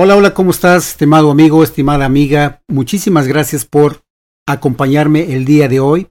Hola, 0.00 0.14
hola, 0.14 0.32
¿cómo 0.32 0.52
estás, 0.52 0.90
estimado 0.90 1.28
amigo, 1.28 1.64
estimada 1.64 2.04
amiga? 2.04 2.62
Muchísimas 2.68 3.26
gracias 3.26 3.64
por 3.64 4.04
acompañarme 4.46 5.34
el 5.34 5.44
día 5.44 5.66
de 5.66 5.80
hoy. 5.80 6.06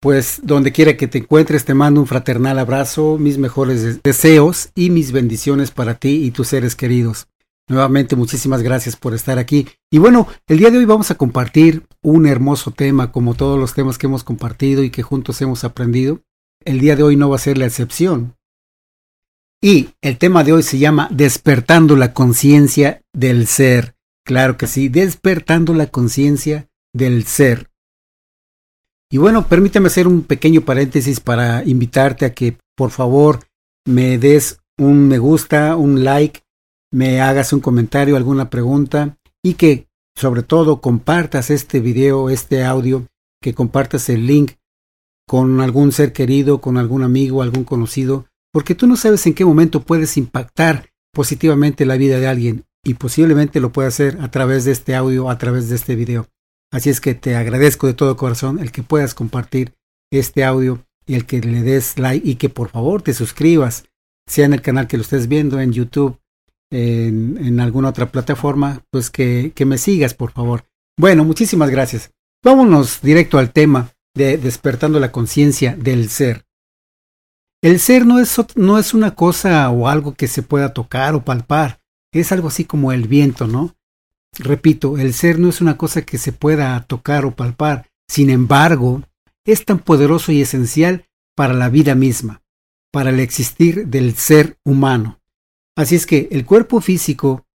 Pues 0.00 0.40
donde 0.42 0.72
quiera 0.72 0.96
que 0.96 1.06
te 1.06 1.18
encuentres, 1.18 1.64
te 1.64 1.72
mando 1.72 2.00
un 2.00 2.08
fraternal 2.08 2.58
abrazo, 2.58 3.18
mis 3.18 3.38
mejores 3.38 4.02
deseos 4.02 4.70
y 4.74 4.90
mis 4.90 5.12
bendiciones 5.12 5.70
para 5.70 5.94
ti 5.94 6.24
y 6.24 6.32
tus 6.32 6.48
seres 6.48 6.74
queridos. 6.74 7.28
Nuevamente, 7.68 8.16
muchísimas 8.16 8.62
gracias 8.62 8.96
por 8.96 9.14
estar 9.14 9.38
aquí. 9.38 9.68
Y 9.92 9.98
bueno, 9.98 10.26
el 10.48 10.58
día 10.58 10.72
de 10.72 10.78
hoy 10.78 10.84
vamos 10.84 11.12
a 11.12 11.14
compartir 11.14 11.84
un 12.02 12.26
hermoso 12.26 12.72
tema, 12.72 13.12
como 13.12 13.34
todos 13.34 13.60
los 13.60 13.74
temas 13.74 13.96
que 13.96 14.08
hemos 14.08 14.24
compartido 14.24 14.82
y 14.82 14.90
que 14.90 15.04
juntos 15.04 15.40
hemos 15.40 15.62
aprendido. 15.62 16.20
El 16.64 16.80
día 16.80 16.96
de 16.96 17.04
hoy 17.04 17.14
no 17.14 17.30
va 17.30 17.36
a 17.36 17.38
ser 17.38 17.58
la 17.58 17.66
excepción. 17.66 18.34
Y 19.62 19.90
el 20.00 20.16
tema 20.16 20.42
de 20.42 20.54
hoy 20.54 20.62
se 20.62 20.78
llama 20.78 21.08
Despertando 21.10 21.94
la 21.94 22.14
conciencia 22.14 23.02
del 23.12 23.46
ser. 23.46 23.94
Claro 24.24 24.56
que 24.56 24.66
sí, 24.66 24.88
despertando 24.88 25.74
la 25.74 25.88
conciencia 25.88 26.70
del 26.94 27.24
ser. 27.24 27.68
Y 29.10 29.18
bueno, 29.18 29.46
permítame 29.48 29.88
hacer 29.88 30.06
un 30.08 30.22
pequeño 30.22 30.62
paréntesis 30.62 31.20
para 31.20 31.62
invitarte 31.64 32.24
a 32.24 32.32
que 32.32 32.56
por 32.74 32.90
favor 32.90 33.40
me 33.86 34.16
des 34.16 34.60
un 34.78 35.08
me 35.08 35.18
gusta, 35.18 35.76
un 35.76 36.04
like, 36.04 36.40
me 36.90 37.20
hagas 37.20 37.52
un 37.52 37.60
comentario, 37.60 38.16
alguna 38.16 38.48
pregunta 38.48 39.18
y 39.42 39.54
que 39.54 39.88
sobre 40.16 40.42
todo 40.42 40.80
compartas 40.80 41.50
este 41.50 41.80
video, 41.80 42.30
este 42.30 42.64
audio, 42.64 43.08
que 43.42 43.52
compartas 43.52 44.08
el 44.08 44.26
link 44.26 44.52
con 45.28 45.60
algún 45.60 45.92
ser 45.92 46.14
querido, 46.14 46.62
con 46.62 46.78
algún 46.78 47.02
amigo, 47.02 47.42
algún 47.42 47.64
conocido 47.64 48.26
porque 48.52 48.74
tú 48.74 48.86
no 48.86 48.96
sabes 48.96 49.26
en 49.26 49.34
qué 49.34 49.44
momento 49.44 49.82
puedes 49.82 50.16
impactar 50.16 50.90
positivamente 51.12 51.86
la 51.86 51.96
vida 51.96 52.18
de 52.18 52.28
alguien 52.28 52.64
y 52.84 52.94
posiblemente 52.94 53.60
lo 53.60 53.72
pueda 53.72 53.88
hacer 53.88 54.18
a 54.20 54.30
través 54.30 54.64
de 54.64 54.72
este 54.72 54.94
audio, 54.94 55.30
a 55.30 55.38
través 55.38 55.68
de 55.68 55.76
este 55.76 55.96
video. 55.96 56.28
Así 56.72 56.88
es 56.88 57.00
que 57.00 57.14
te 57.14 57.34
agradezco 57.34 57.86
de 57.86 57.94
todo 57.94 58.16
corazón 58.16 58.58
el 58.58 58.72
que 58.72 58.82
puedas 58.82 59.14
compartir 59.14 59.74
este 60.10 60.44
audio 60.44 60.84
y 61.06 61.14
el 61.14 61.26
que 61.26 61.40
le 61.40 61.62
des 61.62 61.98
like 61.98 62.28
y 62.28 62.36
que 62.36 62.48
por 62.48 62.68
favor 62.68 63.02
te 63.02 63.14
suscribas, 63.14 63.84
sea 64.26 64.46
en 64.46 64.52
el 64.52 64.62
canal 64.62 64.86
que 64.86 64.96
lo 64.96 65.02
estés 65.02 65.26
viendo, 65.26 65.60
en 65.60 65.72
YouTube, 65.72 66.18
en, 66.70 67.58
alguna 67.58 67.88
otra 67.88 68.10
plataforma, 68.12 68.84
pues 68.90 69.10
que, 69.10 69.52
que 69.54 69.64
me 69.64 69.78
sigas 69.78 70.14
por 70.14 70.30
favor. 70.32 70.64
Bueno, 70.96 71.24
muchísimas 71.24 71.70
gracias. 71.70 72.12
Vámonos 72.44 73.00
directo 73.02 73.38
al 73.38 73.52
tema 73.52 73.90
de 74.14 74.38
despertando 74.38 75.00
la 75.00 75.12
conciencia 75.12 75.76
del 75.76 76.08
ser. 76.08 76.44
El 77.62 77.78
ser 77.78 78.06
no 78.06 78.18
es, 78.18 78.34
no 78.56 78.78
es 78.78 78.94
una 78.94 79.14
cosa 79.14 79.68
o 79.70 79.88
algo 79.88 80.14
que 80.14 80.28
se 80.28 80.42
pueda 80.42 80.72
tocar 80.72 81.14
o 81.14 81.24
palpar, 81.24 81.80
es 82.12 82.32
algo 82.32 82.48
así 82.48 82.64
como 82.64 82.92
el 82.92 83.06
viento, 83.06 83.46
¿no? 83.46 83.76
Repito, 84.38 84.96
el 84.96 85.12
ser 85.12 85.38
no 85.38 85.48
es 85.48 85.60
una 85.60 85.76
cosa 85.76 86.02
que 86.02 86.16
se 86.16 86.32
pueda 86.32 86.80
tocar 86.86 87.24
o 87.26 87.36
palpar, 87.36 87.86
sin 88.08 88.30
embargo, 88.30 89.02
es 89.44 89.64
tan 89.64 89.78
poderoso 89.78 90.32
y 90.32 90.40
esencial 90.40 91.06
para 91.34 91.52
la 91.52 91.68
vida 91.68 91.94
misma, 91.94 92.42
para 92.90 93.10
el 93.10 93.20
existir 93.20 93.86
del 93.88 94.16
ser 94.16 94.56
humano. 94.64 95.20
Así 95.76 95.96
es 95.96 96.06
que 96.06 96.28
el 96.30 96.46
cuerpo 96.46 96.80
físico, 96.80 97.46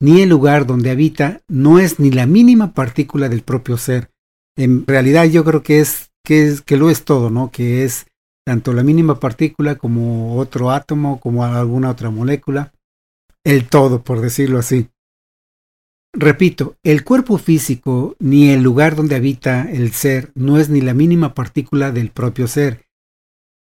ni 0.00 0.20
el 0.20 0.28
lugar 0.28 0.66
donde 0.66 0.90
habita, 0.90 1.40
no 1.48 1.78
es 1.78 1.98
ni 1.98 2.10
la 2.10 2.26
mínima 2.26 2.74
partícula 2.74 3.28
del 3.28 3.42
propio 3.42 3.78
ser. 3.78 4.10
En 4.56 4.86
realidad 4.86 5.24
yo 5.24 5.44
creo 5.44 5.62
que 5.62 5.80
es 5.80 6.10
que, 6.24 6.46
es, 6.46 6.60
que 6.60 6.76
lo 6.76 6.90
es 6.90 7.04
todo, 7.04 7.30
¿no? 7.30 7.50
Que 7.50 7.84
es 7.84 8.06
tanto 8.50 8.72
la 8.72 8.82
mínima 8.82 9.20
partícula 9.20 9.76
como 9.76 10.34
otro 10.34 10.72
átomo, 10.72 11.20
como 11.20 11.44
alguna 11.44 11.88
otra 11.88 12.10
molécula, 12.10 12.72
el 13.44 13.68
todo, 13.68 14.02
por 14.02 14.20
decirlo 14.20 14.58
así. 14.58 14.88
Repito, 16.12 16.74
el 16.82 17.04
cuerpo 17.04 17.38
físico 17.38 18.16
ni 18.18 18.50
el 18.50 18.60
lugar 18.60 18.96
donde 18.96 19.14
habita 19.14 19.70
el 19.70 19.92
ser 19.92 20.32
no 20.34 20.58
es 20.58 20.68
ni 20.68 20.80
la 20.80 20.94
mínima 20.94 21.32
partícula 21.32 21.92
del 21.92 22.10
propio 22.10 22.48
ser, 22.48 22.86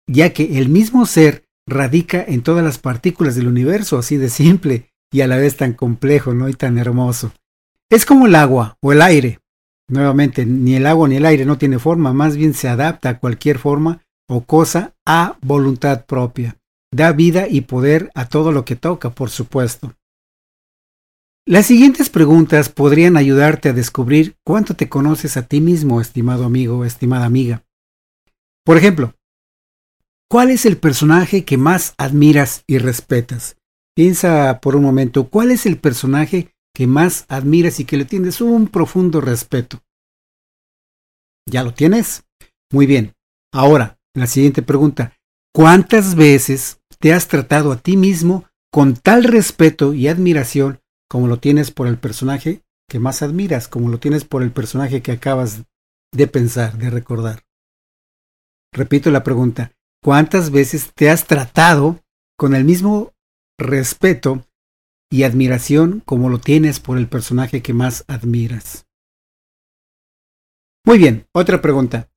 ya 0.07 0.33
que 0.33 0.57
el 0.57 0.69
mismo 0.69 1.05
ser 1.05 1.45
radica 1.67 2.25
en 2.27 2.41
todas 2.41 2.63
las 2.63 2.79
partículas 2.79 3.35
del 3.35 3.47
universo, 3.47 3.99
así 3.99 4.17
de 4.17 4.29
simple 4.29 4.89
y 5.11 5.21
a 5.21 5.27
la 5.27 5.37
vez 5.37 5.55
tan 5.55 5.73
complejo, 5.73 6.33
¿no? 6.33 6.49
y 6.49 6.55
tan 6.55 6.79
hermoso. 6.79 7.31
Es 7.91 8.07
como 8.07 8.25
el 8.25 8.33
agua 8.33 8.75
o 8.81 8.91
el 8.91 9.03
aire. 9.03 9.37
Nuevamente, 9.87 10.47
ni 10.47 10.73
el 10.73 10.87
agua 10.87 11.07
ni 11.07 11.17
el 11.17 11.27
aire 11.27 11.45
no 11.45 11.59
tiene 11.59 11.77
forma, 11.77 12.11
más 12.11 12.35
bien 12.35 12.55
se 12.55 12.69
adapta 12.69 13.09
a 13.09 13.19
cualquier 13.19 13.59
forma 13.59 14.01
o 14.29 14.45
cosa 14.45 14.95
a 15.05 15.37
voluntad 15.41 16.05
propia. 16.05 16.57
Da 16.91 17.11
vida 17.11 17.47
y 17.49 17.61
poder 17.61 18.11
a 18.15 18.29
todo 18.29 18.51
lo 18.51 18.63
que 18.63 18.75
toca, 18.75 19.09
por 19.09 19.29
supuesto. 19.29 19.95
Las 21.45 21.65
siguientes 21.65 22.09
preguntas 22.09 22.69
podrían 22.69 23.17
ayudarte 23.17 23.69
a 23.69 23.73
descubrir 23.73 24.35
cuánto 24.45 24.75
te 24.75 24.87
conoces 24.87 25.35
a 25.35 25.47
ti 25.47 25.61
mismo, 25.61 25.99
estimado 25.99 26.45
amigo, 26.45 26.85
estimada 26.85 27.25
amiga. 27.25 27.63
Por 28.63 28.77
ejemplo, 28.77 29.15
¿cuál 30.29 30.51
es 30.51 30.67
el 30.67 30.77
personaje 30.77 31.45
que 31.45 31.57
más 31.57 31.95
admiras 31.97 32.63
y 32.67 32.77
respetas? 32.77 33.57
Piensa 33.95 34.59
por 34.61 34.75
un 34.75 34.83
momento, 34.83 35.27
¿cuál 35.27 35.49
es 35.49 35.65
el 35.65 35.79
personaje 35.79 36.53
que 36.73 36.85
más 36.85 37.25
admiras 37.29 37.79
y 37.79 37.85
que 37.85 37.97
le 37.97 38.05
tienes 38.05 38.41
un 38.41 38.67
profundo 38.67 39.19
respeto? 39.19 39.81
¿Ya 41.47 41.63
lo 41.63 41.73
tienes? 41.73 42.25
Muy 42.71 42.85
bien. 42.85 43.15
Ahora, 43.51 43.98
la 44.19 44.27
siguiente 44.27 44.61
pregunta. 44.61 45.13
¿Cuántas 45.53 46.15
veces 46.15 46.81
te 46.99 47.13
has 47.13 47.27
tratado 47.27 47.71
a 47.71 47.77
ti 47.77 47.97
mismo 47.97 48.45
con 48.71 48.95
tal 48.95 49.23
respeto 49.23 49.93
y 49.93 50.07
admiración 50.07 50.79
como 51.09 51.27
lo 51.27 51.39
tienes 51.39 51.71
por 51.71 51.87
el 51.87 51.97
personaje 51.97 52.61
que 52.87 52.99
más 52.99 53.21
admiras, 53.21 53.67
como 53.67 53.89
lo 53.89 53.99
tienes 53.99 54.25
por 54.25 54.43
el 54.43 54.51
personaje 54.51 55.01
que 55.01 55.11
acabas 55.11 55.63
de 56.11 56.27
pensar, 56.27 56.77
de 56.77 56.89
recordar? 56.89 57.43
Repito 58.73 59.09
la 59.11 59.23
pregunta. 59.23 59.71
¿Cuántas 60.03 60.51
veces 60.51 60.91
te 60.93 61.09
has 61.09 61.25
tratado 61.25 61.99
con 62.37 62.55
el 62.55 62.63
mismo 62.63 63.13
respeto 63.57 64.45
y 65.11 65.23
admiración 65.23 66.01
como 66.05 66.29
lo 66.29 66.39
tienes 66.39 66.79
por 66.79 66.97
el 66.97 67.07
personaje 67.07 67.61
que 67.61 67.73
más 67.73 68.05
admiras? 68.07 68.85
Muy 70.85 70.97
bien, 70.97 71.27
otra 71.33 71.61
pregunta. 71.61 72.09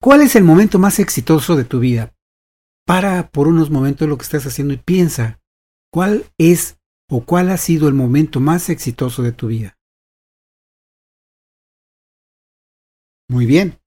¿Cuál 0.00 0.22
es 0.22 0.36
el 0.36 0.44
momento 0.44 0.78
más 0.78 0.98
exitoso 0.98 1.56
de 1.56 1.64
tu 1.64 1.80
vida? 1.80 2.14
Para 2.86 3.30
por 3.30 3.48
unos 3.48 3.70
momentos 3.70 4.08
lo 4.08 4.16
que 4.16 4.24
estás 4.24 4.46
haciendo 4.46 4.74
y 4.74 4.76
piensa, 4.76 5.40
¿cuál 5.92 6.24
es 6.38 6.78
o 7.10 7.24
cuál 7.24 7.50
ha 7.50 7.56
sido 7.56 7.88
el 7.88 7.94
momento 7.94 8.40
más 8.40 8.68
exitoso 8.68 9.22
de 9.22 9.32
tu 9.32 9.48
vida? 9.48 9.76
Muy 13.28 13.46
bien. 13.46 13.80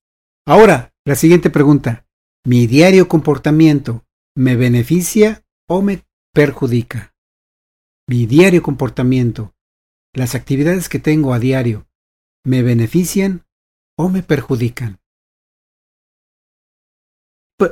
Ahora, 0.45 0.93
la 1.05 1.15
siguiente 1.15 1.49
pregunta. 1.49 2.05
¿Mi 2.45 2.67
diario 2.67 3.07
comportamiento 3.07 4.05
me 4.35 4.55
beneficia 4.55 5.45
o 5.67 5.81
me 5.81 6.05
perjudica? 6.33 7.13
Mi 8.07 8.25
diario 8.25 8.63
comportamiento, 8.63 9.53
las 10.13 10.35
actividades 10.35 10.89
que 10.89 10.99
tengo 10.99 11.33
a 11.33 11.39
diario, 11.39 11.87
¿me 12.43 12.63
benefician 12.63 13.45
o 13.97 14.09
me 14.09 14.23
perjudican? 14.23 14.99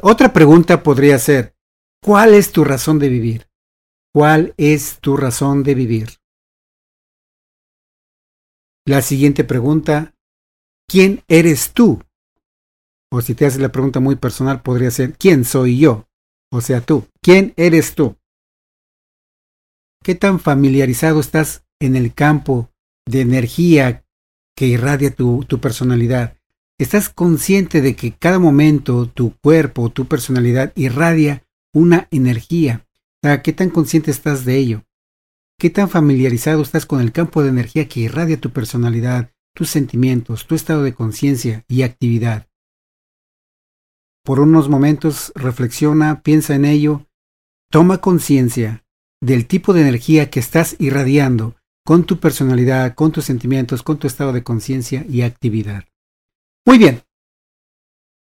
Otra 0.01 0.33
pregunta 0.33 0.83
podría 0.83 1.17
ser, 1.17 1.55
¿cuál 2.03 2.33
es 2.33 2.51
tu 2.51 2.65
razón 2.65 2.99
de 2.99 3.07
vivir? 3.07 3.47
¿Cuál 4.13 4.53
es 4.57 4.99
tu 4.99 5.15
razón 5.15 5.63
de 5.63 5.75
vivir? 5.75 6.09
La 8.85 9.01
siguiente 9.01 9.45
pregunta, 9.45 10.13
¿quién 10.89 11.23
eres 11.29 11.73
tú? 11.73 12.03
O 13.11 13.21
si 13.21 13.33
te 13.33 13.45
haces 13.45 13.61
la 13.61 13.71
pregunta 13.71 14.01
muy 14.01 14.17
personal, 14.17 14.61
podría 14.61 14.91
ser, 14.91 15.17
¿quién 15.17 15.45
soy 15.45 15.79
yo? 15.79 16.09
O 16.51 16.59
sea, 16.59 16.81
tú, 16.81 17.07
¿quién 17.21 17.53
eres 17.55 17.95
tú? 17.95 18.17
¿Qué 20.03 20.15
tan 20.15 20.39
familiarizado 20.39 21.21
estás 21.21 21.65
en 21.79 21.95
el 21.95 22.13
campo 22.13 22.71
de 23.06 23.21
energía 23.21 24.06
que 24.56 24.67
irradia 24.67 25.15
tu, 25.15 25.45
tu 25.45 25.59
personalidad? 25.59 26.37
Estás 26.79 27.09
consciente 27.09 27.81
de 27.81 27.95
que 27.95 28.12
cada 28.12 28.38
momento 28.38 29.09
tu 29.09 29.35
cuerpo, 29.39 29.89
tu 29.89 30.06
personalidad 30.06 30.74
irradia 30.75 31.44
una 31.74 32.07
energía. 32.12 32.85
¿Qué 33.44 33.51
tan 33.51 33.71
consciente 33.71 34.12
estás 34.12 34.45
de 34.45 34.57
ello? 34.57 34.83
¿Qué 35.59 35.71
tan 35.71 35.89
familiarizado 35.89 36.62
estás 36.62 36.85
con 36.85 37.01
el 37.01 37.12
campo 37.12 37.41
de 37.41 37.50
energía 37.50 37.88
que 37.88 38.01
irradia 38.01 38.39
tu 38.39 38.51
personalidad, 38.51 39.31
tus 39.56 39.69
sentimientos, 39.69 40.45
tu 40.45 40.53
estado 40.53 40.83
de 40.83 40.94
conciencia 40.94 41.65
y 41.68 41.81
actividad? 41.81 42.47
Por 44.24 44.39
unos 44.39 44.69
momentos 44.69 45.31
reflexiona, 45.33 46.21
piensa 46.21 46.53
en 46.53 46.65
ello, 46.65 47.07
toma 47.71 48.01
conciencia 48.01 48.85
del 49.19 49.47
tipo 49.47 49.74
de 49.74 49.81
energía 49.81 50.29
que 50.29 50.39
estás 50.39 50.75
irradiando 50.77 51.56
con 51.83 52.03
tu 52.03 52.19
personalidad, 52.19 52.94
con 52.94 53.12
tus 53.12 53.25
sentimientos, 53.25 53.81
con 53.81 53.97
tu 53.97 54.06
estado 54.06 54.31
de 54.31 54.44
conciencia 54.44 55.03
y 55.09 55.24
actividad. 55.24 55.87
Muy 56.67 56.79
bien. 56.79 57.01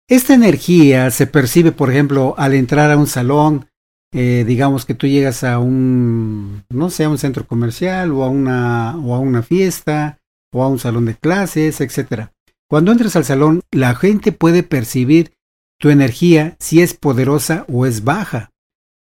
Esta 0.08 0.34
energía 0.34 1.12
se 1.12 1.28
percibe, 1.28 1.70
por 1.70 1.90
ejemplo, 1.90 2.34
al 2.36 2.54
entrar 2.54 2.90
a 2.90 2.96
un 2.96 3.06
salón, 3.06 3.68
eh, 4.12 4.42
digamos 4.44 4.84
que 4.84 4.94
tú 4.94 5.06
llegas 5.06 5.44
a 5.44 5.60
un, 5.60 6.64
no 6.68 6.90
sé, 6.90 7.04
a 7.04 7.08
un 7.08 7.18
centro 7.18 7.46
comercial 7.46 8.10
o 8.10 8.24
a 8.24 8.28
una, 8.28 8.96
o 8.96 9.14
a 9.14 9.20
una 9.20 9.44
fiesta 9.44 10.18
o 10.52 10.64
a 10.64 10.68
un 10.68 10.80
salón 10.80 11.04
de 11.04 11.14
clases, 11.14 11.80
etcétera. 11.80 12.32
Cuando 12.68 12.90
entres 12.90 13.14
al 13.14 13.24
salón, 13.24 13.60
la 13.70 13.94
gente 13.94 14.32
puede 14.32 14.64
percibir 14.64 15.34
tu 15.78 15.90
energía 15.90 16.56
si 16.58 16.82
es 16.82 16.94
poderosa 16.94 17.64
o 17.68 17.86
es 17.86 18.02
baja. 18.02 18.50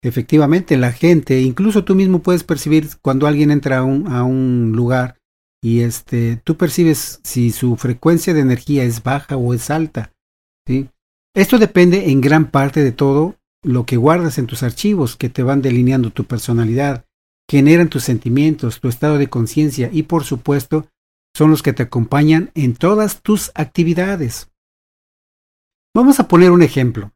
Efectivamente, 0.01 0.75
la 0.75 0.91
gente, 0.91 1.39
incluso 1.41 1.83
tú 1.83 1.93
mismo 1.93 2.23
puedes 2.23 2.43
percibir 2.43 2.87
cuando 3.03 3.27
alguien 3.27 3.51
entra 3.51 3.77
a 3.77 3.83
un, 3.83 4.07
a 4.07 4.23
un 4.23 4.71
lugar 4.75 5.18
y 5.61 5.81
este, 5.81 6.37
tú 6.43 6.55
percibes 6.55 7.19
si 7.23 7.51
su 7.51 7.75
frecuencia 7.75 8.33
de 8.33 8.41
energía 8.41 8.83
es 8.83 9.03
baja 9.03 9.37
o 9.37 9.53
es 9.53 9.69
alta. 9.69 10.13
¿sí? 10.65 10.89
Esto 11.35 11.57
depende 11.57 12.09
en 12.11 12.21
gran 12.21 12.49
parte 12.49 12.83
de 12.83 12.91
todo 12.91 13.35
lo 13.63 13.85
que 13.85 13.97
guardas 13.97 14.37
en 14.37 14.47
tus 14.47 14.63
archivos 14.63 15.17
que 15.17 15.29
te 15.29 15.43
van 15.43 15.61
delineando 15.61 16.11
tu 16.11 16.23
personalidad, 16.23 17.05
generan 17.49 17.89
tus 17.89 18.03
sentimientos, 18.03 18.79
tu 18.79 18.87
estado 18.87 19.17
de 19.17 19.29
conciencia 19.29 19.89
y 19.91 20.03
por 20.03 20.23
supuesto 20.23 20.87
son 21.35 21.51
los 21.51 21.61
que 21.61 21.73
te 21.73 21.83
acompañan 21.83 22.51
en 22.55 22.75
todas 22.75 23.21
tus 23.21 23.51
actividades. 23.55 24.49
Vamos 25.95 26.19
a 26.19 26.27
poner 26.27 26.51
un 26.51 26.61
ejemplo. 26.61 27.11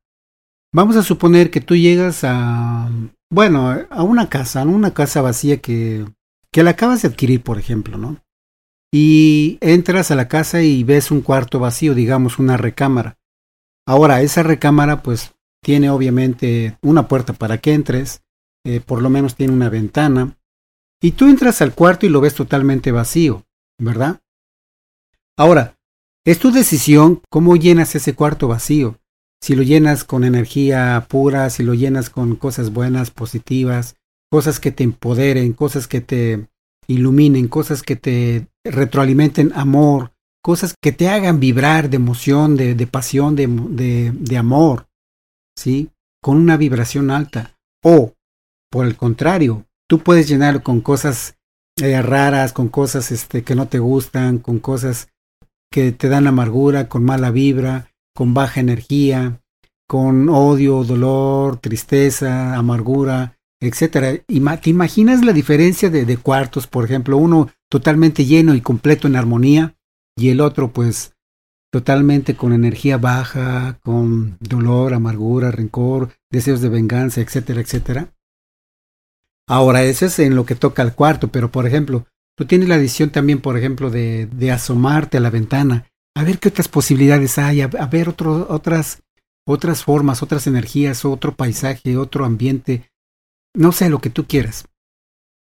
Vamos 0.73 0.95
a 0.95 1.03
suponer 1.03 1.51
que 1.51 1.61
tú 1.61 1.75
llegas 1.75 2.23
a, 2.23 2.89
bueno, 3.31 3.85
a 3.89 4.03
una 4.03 4.27
casa, 4.29 4.61
a 4.61 4.65
una 4.65 4.93
casa 4.93 5.21
vacía 5.21 5.61
que, 5.61 6.05
que 6.51 6.63
la 6.63 6.71
acabas 6.71 7.03
de 7.03 7.09
adquirir, 7.09 7.43
por 7.43 7.59
ejemplo, 7.59 7.97
¿no? 7.97 8.22
Y 8.93 9.57
entras 9.61 10.11
a 10.11 10.15
la 10.15 10.27
casa 10.27 10.61
y 10.61 10.83
ves 10.83 11.09
un 11.09 11.21
cuarto 11.21 11.59
vacío, 11.59 11.95
digamos 11.95 12.37
una 12.37 12.57
recámara. 12.57 13.17
Ahora, 13.87 14.21
esa 14.21 14.43
recámara 14.43 15.01
pues 15.01 15.33
tiene 15.63 15.89
obviamente 15.89 16.77
una 16.81 17.07
puerta 17.07 17.33
para 17.33 17.57
que 17.57 17.73
entres, 17.73 18.21
eh, 18.65 18.79
por 18.79 19.01
lo 19.01 19.09
menos 19.09 19.35
tiene 19.35 19.51
una 19.51 19.69
ventana, 19.69 20.37
y 21.01 21.13
tú 21.13 21.27
entras 21.27 21.61
al 21.61 21.73
cuarto 21.73 22.05
y 22.05 22.09
lo 22.09 22.21
ves 22.21 22.35
totalmente 22.35 22.91
vacío. 22.91 23.43
¿verdad? 23.79 24.21
Ahora, 25.37 25.77
es 26.25 26.39
tu 26.39 26.51
decisión 26.51 27.21
cómo 27.29 27.55
llenas 27.55 27.95
ese 27.95 28.15
cuarto 28.15 28.47
vacío. 28.47 28.99
Si 29.41 29.55
lo 29.55 29.63
llenas 29.63 30.03
con 30.03 30.23
energía 30.23 31.05
pura, 31.09 31.49
si 31.49 31.63
lo 31.63 31.73
llenas 31.73 32.09
con 32.09 32.35
cosas 32.35 32.71
buenas, 32.71 33.11
positivas, 33.11 33.95
cosas 34.31 34.59
que 34.59 34.71
te 34.71 34.83
empoderen, 34.83 35.53
cosas 35.53 35.87
que 35.87 35.99
te 36.01 36.47
iluminen, 36.87 37.47
cosas 37.49 37.83
que 37.83 37.95
te 37.95 38.47
retroalimenten 38.63 39.51
amor, 39.53 40.13
cosas 40.43 40.75
que 40.81 40.91
te 40.91 41.09
hagan 41.09 41.39
vibrar 41.39 41.89
de 41.89 41.95
emoción, 41.95 42.55
de, 42.55 42.87
pasión, 42.87 43.35
de, 43.35 44.37
amor, 44.37 44.87
¿sí? 45.57 45.89
Con 46.21 46.37
una 46.37 46.57
vibración 46.57 47.11
alta. 47.11 47.57
O, 47.83 48.13
por 48.69 48.85
el 48.85 48.95
contrario, 48.95 49.65
tú 49.89 49.99
puedes 49.99 50.27
llenar 50.27 50.63
con 50.63 50.81
cosas 50.81 51.37
eh, 51.81 52.01
raras, 52.01 52.53
con 52.53 52.67
cosas 52.67 53.11
este, 53.11 53.43
que 53.43 53.55
no 53.55 53.67
te 53.67 53.79
gustan, 53.79 54.39
con 54.39 54.59
cosas 54.59 55.09
que 55.71 55.91
te 55.91 56.09
dan 56.09 56.27
amargura, 56.27 56.87
con 56.87 57.03
mala 57.03 57.31
vibra, 57.31 57.89
con 58.15 58.33
baja 58.33 58.59
energía, 58.59 59.41
con 59.87 60.29
odio, 60.29 60.83
dolor, 60.83 61.57
tristeza, 61.57 62.55
amargura, 62.55 63.37
etcétera. 63.59 64.17
¿Te 64.17 64.69
imaginas 64.69 65.25
la 65.25 65.33
diferencia 65.33 65.89
de, 65.89 66.05
de 66.05 66.17
cuartos, 66.17 66.67
por 66.67 66.85
ejemplo, 66.85 67.17
uno 67.17 67.49
totalmente 67.73 68.23
lleno 68.25 68.53
y 68.53 68.61
completo 68.61 69.07
en 69.07 69.15
armonía 69.15 69.75
y 70.15 70.29
el 70.29 70.41
otro 70.41 70.71
pues 70.71 71.15
totalmente 71.71 72.35
con 72.35 72.53
energía 72.53 72.99
baja, 72.99 73.79
con 73.81 74.37
dolor, 74.39 74.93
amargura, 74.93 75.49
rencor, 75.49 76.11
deseos 76.29 76.61
de 76.61 76.69
venganza, 76.69 77.19
etcétera, 77.19 77.61
etcétera. 77.61 78.13
Ahora, 79.47 79.81
eso 79.81 80.05
es 80.05 80.19
en 80.19 80.35
lo 80.35 80.45
que 80.45 80.53
toca 80.53 80.83
al 80.83 80.93
cuarto, 80.93 81.29
pero 81.29 81.49
por 81.49 81.65
ejemplo, 81.65 82.05
tú 82.37 82.45
tienes 82.45 82.69
la 82.69 82.77
decisión 82.77 83.09
también, 83.09 83.41
por 83.41 83.57
ejemplo, 83.57 83.89
de, 83.89 84.27
de 84.27 84.51
asomarte 84.51 85.17
a 85.17 85.21
la 85.21 85.31
ventana, 85.31 85.87
a 86.15 86.23
ver 86.23 86.37
qué 86.37 86.49
otras 86.49 86.67
posibilidades 86.67 87.39
hay, 87.39 87.61
a, 87.61 87.67
ver 87.67 88.07
otras, 88.07 89.01
otras 89.47 89.83
formas, 89.83 90.21
otras 90.21 90.45
energías, 90.45 91.05
otro 91.05 91.35
paisaje, 91.35 91.97
otro 91.97 92.23
ambiente, 92.23 92.91
no 93.55 93.71
sé, 93.71 93.89
lo 93.89 93.97
que 93.97 94.11
tú 94.11 94.27
quieras. 94.27 94.65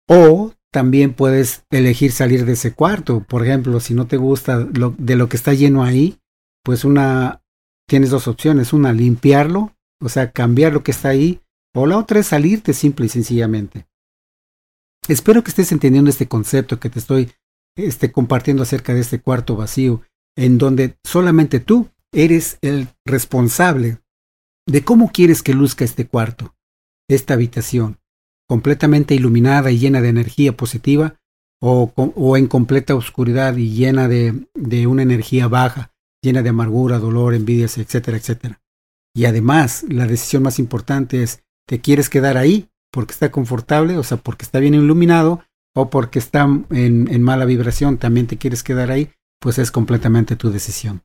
O 0.09 0.55
también 0.75 1.13
puedes 1.13 1.63
elegir 1.71 2.11
salir 2.11 2.43
de 2.43 2.51
ese 2.51 2.73
cuarto. 2.73 3.21
Por 3.21 3.45
ejemplo, 3.45 3.79
si 3.79 3.93
no 3.93 4.07
te 4.07 4.17
gusta 4.17 4.59
de 4.59 5.15
lo 5.15 5.29
que 5.29 5.37
está 5.37 5.53
lleno 5.53 5.85
ahí, 5.85 6.19
pues 6.65 6.83
una, 6.83 7.41
tienes 7.87 8.09
dos 8.09 8.27
opciones. 8.27 8.73
Una, 8.73 8.91
limpiarlo, 8.91 9.73
o 10.01 10.09
sea, 10.09 10.31
cambiar 10.31 10.73
lo 10.73 10.83
que 10.83 10.91
está 10.91 11.07
ahí, 11.07 11.39
o 11.73 11.87
la 11.87 11.97
otra 11.97 12.19
es 12.19 12.27
salirte 12.27 12.73
simple 12.73 13.05
y 13.05 13.09
sencillamente. 13.09 13.87
Espero 15.07 15.45
que 15.45 15.51
estés 15.51 15.71
entendiendo 15.71 16.09
este 16.09 16.27
concepto 16.27 16.77
que 16.77 16.89
te 16.89 16.99
estoy 16.99 17.31
este, 17.77 18.11
compartiendo 18.11 18.63
acerca 18.63 18.93
de 18.93 18.99
este 18.99 19.21
cuarto 19.21 19.55
vacío, 19.55 20.01
en 20.35 20.57
donde 20.57 20.97
solamente 21.05 21.61
tú 21.61 21.87
eres 22.13 22.57
el 22.59 22.89
responsable 23.05 23.99
de 24.67 24.83
cómo 24.83 25.09
quieres 25.13 25.41
que 25.41 25.53
luzca 25.53 25.85
este 25.85 26.05
cuarto, 26.05 26.53
esta 27.07 27.33
habitación, 27.33 27.97
completamente 28.47 29.15
iluminada 29.15 29.71
y 29.71 29.79
llena 29.79 30.01
de 30.01 30.09
energía 30.09 30.55
positiva, 30.55 31.15
o, 31.61 31.91
o 31.95 32.37
en 32.37 32.47
completa 32.47 32.95
oscuridad 32.95 33.55
y 33.57 33.73
llena 33.73 34.07
de, 34.07 34.47
de 34.53 34.87
una 34.87 35.01
energía 35.01 35.47
baja, 35.47 35.91
llena 36.21 36.43
de 36.43 36.49
amargura, 36.49 36.99
dolor, 36.99 37.33
envidias, 37.33 37.77
etcétera, 37.77 38.17
etcétera. 38.17 38.61
Y 39.15 39.25
además, 39.25 39.85
la 39.89 40.05
decisión 40.05 40.43
más 40.43 40.59
importante 40.59 41.23
es 41.23 41.43
te 41.67 41.79
quieres 41.79 42.09
quedar 42.09 42.37
ahí 42.37 42.69
porque 42.91 43.13
está 43.13 43.31
confortable, 43.31 43.97
o 43.97 44.03
sea, 44.03 44.17
porque 44.17 44.43
está 44.43 44.59
bien 44.59 44.73
iluminado 44.73 45.43
o 45.73 45.89
porque 45.89 46.19
está 46.19 46.43
en, 46.43 47.07
en 47.09 47.23
mala 47.23 47.45
vibración, 47.45 47.97
también 47.97 48.27
te 48.27 48.37
quieres 48.37 48.61
quedar 48.61 48.91
ahí, 48.91 49.09
pues 49.39 49.57
es 49.57 49.71
completamente 49.71 50.35
tu 50.35 50.51
decisión. 50.51 51.01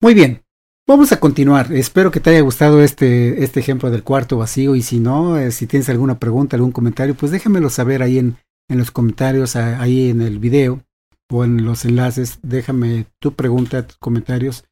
Muy 0.00 0.14
bien, 0.14 0.43
Vamos 0.86 1.12
a 1.12 1.18
continuar. 1.18 1.72
Espero 1.72 2.10
que 2.10 2.20
te 2.20 2.28
haya 2.28 2.42
gustado 2.42 2.82
este, 2.82 3.42
este 3.42 3.58
ejemplo 3.58 3.90
del 3.90 4.02
cuarto 4.02 4.36
vacío 4.36 4.76
y 4.76 4.82
si 4.82 5.00
no, 5.00 5.38
eh, 5.38 5.50
si 5.50 5.66
tienes 5.66 5.88
alguna 5.88 6.18
pregunta, 6.18 6.56
algún 6.56 6.72
comentario, 6.72 7.14
pues 7.14 7.32
déjamelo 7.32 7.70
saber 7.70 8.02
ahí 8.02 8.18
en, 8.18 8.36
en 8.68 8.78
los 8.78 8.90
comentarios, 8.90 9.56
ahí 9.56 10.10
en 10.10 10.20
el 10.20 10.38
video 10.38 10.82
o 11.30 11.42
en 11.42 11.64
los 11.64 11.86
enlaces. 11.86 12.38
Déjame 12.42 13.06
tu 13.18 13.32
pregunta, 13.32 13.86
tus 13.86 13.96
comentarios 13.96 14.66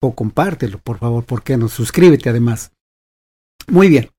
o 0.00 0.14
compártelo, 0.14 0.78
por 0.78 0.98
favor, 0.98 1.24
¿por 1.24 1.42
qué 1.42 1.56
no? 1.56 1.68
Suscríbete 1.68 2.28
además. 2.28 2.70
Muy 3.66 3.88
bien. 3.88 4.10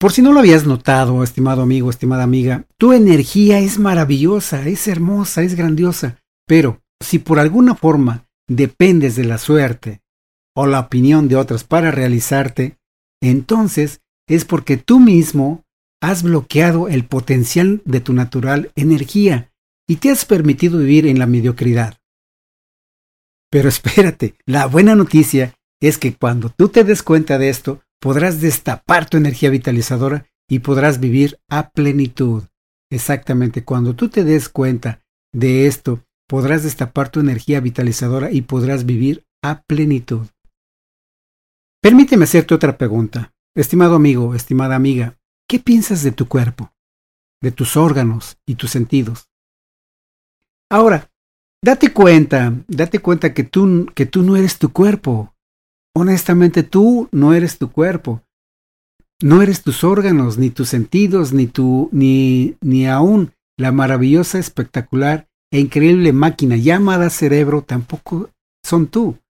Por 0.00 0.10
si 0.10 0.20
no 0.20 0.32
lo 0.32 0.40
habías 0.40 0.66
notado, 0.66 1.22
estimado 1.22 1.62
amigo, 1.62 1.90
estimada 1.90 2.24
amiga, 2.24 2.64
tu 2.76 2.92
energía 2.92 3.60
es 3.60 3.78
maravillosa, 3.78 4.66
es 4.66 4.88
hermosa, 4.88 5.42
es 5.42 5.54
grandiosa, 5.54 6.18
pero 6.44 6.82
si 7.00 7.20
por 7.20 7.38
alguna 7.38 7.76
forma 7.76 8.26
dependes 8.48 9.14
de 9.14 9.24
la 9.24 9.38
suerte 9.38 10.02
o 10.56 10.66
la 10.66 10.80
opinión 10.80 11.28
de 11.28 11.36
otros 11.36 11.64
para 11.64 11.90
realizarte, 11.90 12.78
entonces 13.22 14.00
es 14.26 14.44
porque 14.44 14.78
tú 14.78 14.98
mismo 14.98 15.64
has 16.00 16.22
bloqueado 16.22 16.88
el 16.88 17.04
potencial 17.04 17.82
de 17.84 18.00
tu 18.00 18.14
natural 18.14 18.72
energía 18.74 19.52
y 19.86 19.96
te 19.96 20.10
has 20.10 20.24
permitido 20.24 20.78
vivir 20.78 21.06
en 21.06 21.18
la 21.18 21.26
mediocridad. 21.26 21.98
Pero 23.50 23.68
espérate, 23.68 24.34
la 24.46 24.66
buena 24.66 24.94
noticia 24.94 25.54
es 25.80 25.98
que 25.98 26.14
cuando 26.14 26.48
tú 26.48 26.68
te 26.68 26.84
des 26.84 27.02
cuenta 27.02 27.38
de 27.38 27.50
esto, 27.50 27.82
podrás 28.00 28.40
destapar 28.40 29.08
tu 29.08 29.18
energía 29.18 29.50
vitalizadora 29.50 30.26
y 30.48 30.60
podrás 30.60 31.00
vivir 31.00 31.38
a 31.50 31.70
plenitud. 31.70 32.44
Exactamente, 32.90 33.62
cuando 33.62 33.94
tú 33.94 34.08
te 34.08 34.24
des 34.24 34.48
cuenta 34.48 35.02
de 35.34 35.66
esto, 35.66 36.02
podrás 36.26 36.62
destapar 36.62 37.10
tu 37.10 37.20
energía 37.20 37.60
vitalizadora 37.60 38.32
y 38.32 38.42
podrás 38.42 38.86
vivir 38.86 39.24
a 39.42 39.62
plenitud. 39.62 40.26
Permíteme 41.86 42.24
hacerte 42.24 42.52
otra 42.52 42.76
pregunta. 42.76 43.32
Estimado 43.54 43.94
amigo, 43.94 44.34
estimada 44.34 44.74
amiga, 44.74 45.16
¿qué 45.48 45.60
piensas 45.60 46.02
de 46.02 46.10
tu 46.10 46.26
cuerpo, 46.26 46.72
de 47.40 47.52
tus 47.52 47.76
órganos 47.76 48.38
y 48.44 48.56
tus 48.56 48.72
sentidos? 48.72 49.30
Ahora, 50.68 51.12
date 51.64 51.92
cuenta, 51.92 52.52
date 52.66 52.98
cuenta 52.98 53.32
que 53.32 53.44
tú, 53.44 53.86
que 53.94 54.04
tú 54.04 54.24
no 54.24 54.34
eres 54.34 54.58
tu 54.58 54.72
cuerpo, 54.72 55.32
honestamente 55.94 56.64
tú 56.64 57.08
no 57.12 57.34
eres 57.34 57.56
tu 57.56 57.70
cuerpo. 57.70 58.20
No 59.22 59.40
eres 59.40 59.62
tus 59.62 59.84
órganos, 59.84 60.38
ni 60.38 60.50
tus 60.50 60.68
sentidos, 60.68 61.32
ni 61.32 61.46
tu, 61.46 61.88
ni, 61.92 62.56
ni 62.62 62.88
aún 62.88 63.30
la 63.56 63.70
maravillosa, 63.70 64.40
espectacular 64.40 65.28
e 65.52 65.60
increíble 65.60 66.12
máquina 66.12 66.56
llamada 66.56 67.10
cerebro 67.10 67.62
tampoco 67.62 68.30
son 68.64 68.88
tú. 68.88 69.20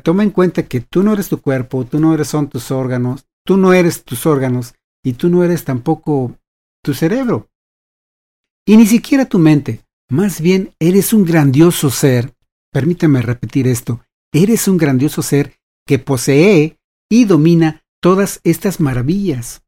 Toma 0.00 0.22
en 0.22 0.30
cuenta 0.30 0.62
que 0.62 0.80
tú 0.80 1.02
no 1.02 1.12
eres 1.12 1.28
tu 1.28 1.40
cuerpo, 1.40 1.84
tú 1.84 1.98
no 2.00 2.14
eres 2.14 2.28
son 2.28 2.48
tus 2.48 2.70
órganos, 2.70 3.26
tú 3.44 3.56
no 3.56 3.72
eres 3.72 4.04
tus 4.04 4.24
órganos 4.26 4.74
y 5.04 5.14
tú 5.14 5.28
no 5.28 5.42
eres 5.44 5.64
tampoco 5.64 6.38
tu 6.82 6.94
cerebro. 6.94 7.48
Y 8.66 8.76
ni 8.76 8.86
siquiera 8.86 9.26
tu 9.26 9.38
mente. 9.38 9.80
Más 10.08 10.40
bien, 10.40 10.74
eres 10.78 11.12
un 11.12 11.24
grandioso 11.24 11.90
ser. 11.90 12.34
Permíteme 12.70 13.22
repetir 13.22 13.66
esto. 13.66 14.04
Eres 14.32 14.68
un 14.68 14.78
grandioso 14.78 15.22
ser 15.22 15.58
que 15.86 15.98
posee 15.98 16.78
y 17.10 17.24
domina 17.24 17.82
todas 18.00 18.40
estas 18.44 18.80
maravillas. 18.80 19.62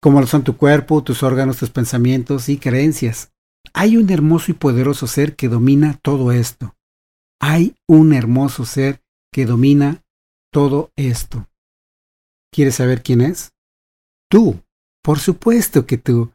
como 0.00 0.20
lo 0.20 0.26
son 0.28 0.44
tu 0.44 0.56
cuerpo, 0.56 1.02
tus 1.02 1.24
órganos, 1.24 1.58
tus 1.58 1.70
pensamientos 1.70 2.48
y 2.48 2.58
creencias. 2.58 3.32
Hay 3.74 3.96
un 3.96 4.08
hermoso 4.10 4.52
y 4.52 4.54
poderoso 4.54 5.08
ser 5.08 5.34
que 5.34 5.48
domina 5.48 5.98
todo 6.02 6.30
esto. 6.30 6.76
Hay 7.40 7.76
un 7.86 8.12
hermoso 8.12 8.64
ser 8.64 9.00
que 9.32 9.46
domina 9.46 10.02
todo 10.52 10.90
esto. 10.96 11.46
¿Quieres 12.52 12.76
saber 12.76 13.02
quién 13.02 13.20
es? 13.20 13.52
Tú. 14.30 14.60
Por 15.02 15.20
supuesto 15.20 15.86
que 15.86 15.98
tú. 15.98 16.32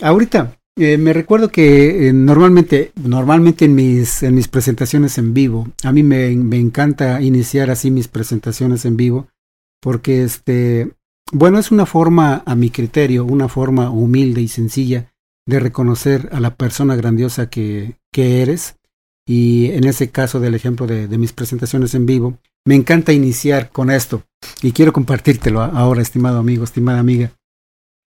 Ahorita, 0.00 0.60
eh, 0.76 0.96
me 0.96 1.12
recuerdo 1.12 1.48
que 1.48 2.08
eh, 2.08 2.12
normalmente, 2.12 2.92
normalmente 2.94 3.64
en 3.64 3.74
mis, 3.74 4.22
en 4.22 4.34
mis 4.34 4.48
presentaciones 4.48 5.18
en 5.18 5.34
vivo, 5.34 5.68
a 5.82 5.92
mí 5.92 6.02
me, 6.02 6.34
me, 6.36 6.56
encanta 6.58 7.20
iniciar 7.20 7.70
así 7.70 7.90
mis 7.90 8.08
presentaciones 8.08 8.84
en 8.84 8.96
vivo, 8.96 9.28
porque 9.80 10.22
este, 10.22 10.92
bueno, 11.32 11.58
es 11.58 11.70
una 11.70 11.86
forma, 11.86 12.42
a 12.46 12.54
mi 12.54 12.70
criterio, 12.70 13.24
una 13.24 13.48
forma 13.48 13.90
humilde 13.90 14.40
y 14.40 14.48
sencilla 14.48 15.12
de 15.46 15.60
reconocer 15.60 16.28
a 16.32 16.40
la 16.40 16.54
persona 16.54 16.96
grandiosa 16.96 17.50
que, 17.50 17.96
que 18.12 18.42
eres. 18.42 18.76
Y 19.32 19.70
en 19.70 19.84
ese 19.84 20.10
caso 20.10 20.40
del 20.40 20.56
ejemplo 20.56 20.88
de, 20.88 21.06
mis 21.16 21.32
presentaciones 21.32 21.94
en 21.94 22.04
vivo, 22.04 22.38
me 22.66 22.74
encanta 22.74 23.12
iniciar 23.12 23.70
con 23.70 23.88
esto 23.88 24.24
y 24.60 24.72
quiero 24.72 24.92
compartírtelo 24.92 25.62
ahora, 25.62 26.02
estimado 26.02 26.40
amigo, 26.40 26.64
estimada 26.64 26.98
amiga. 26.98 27.30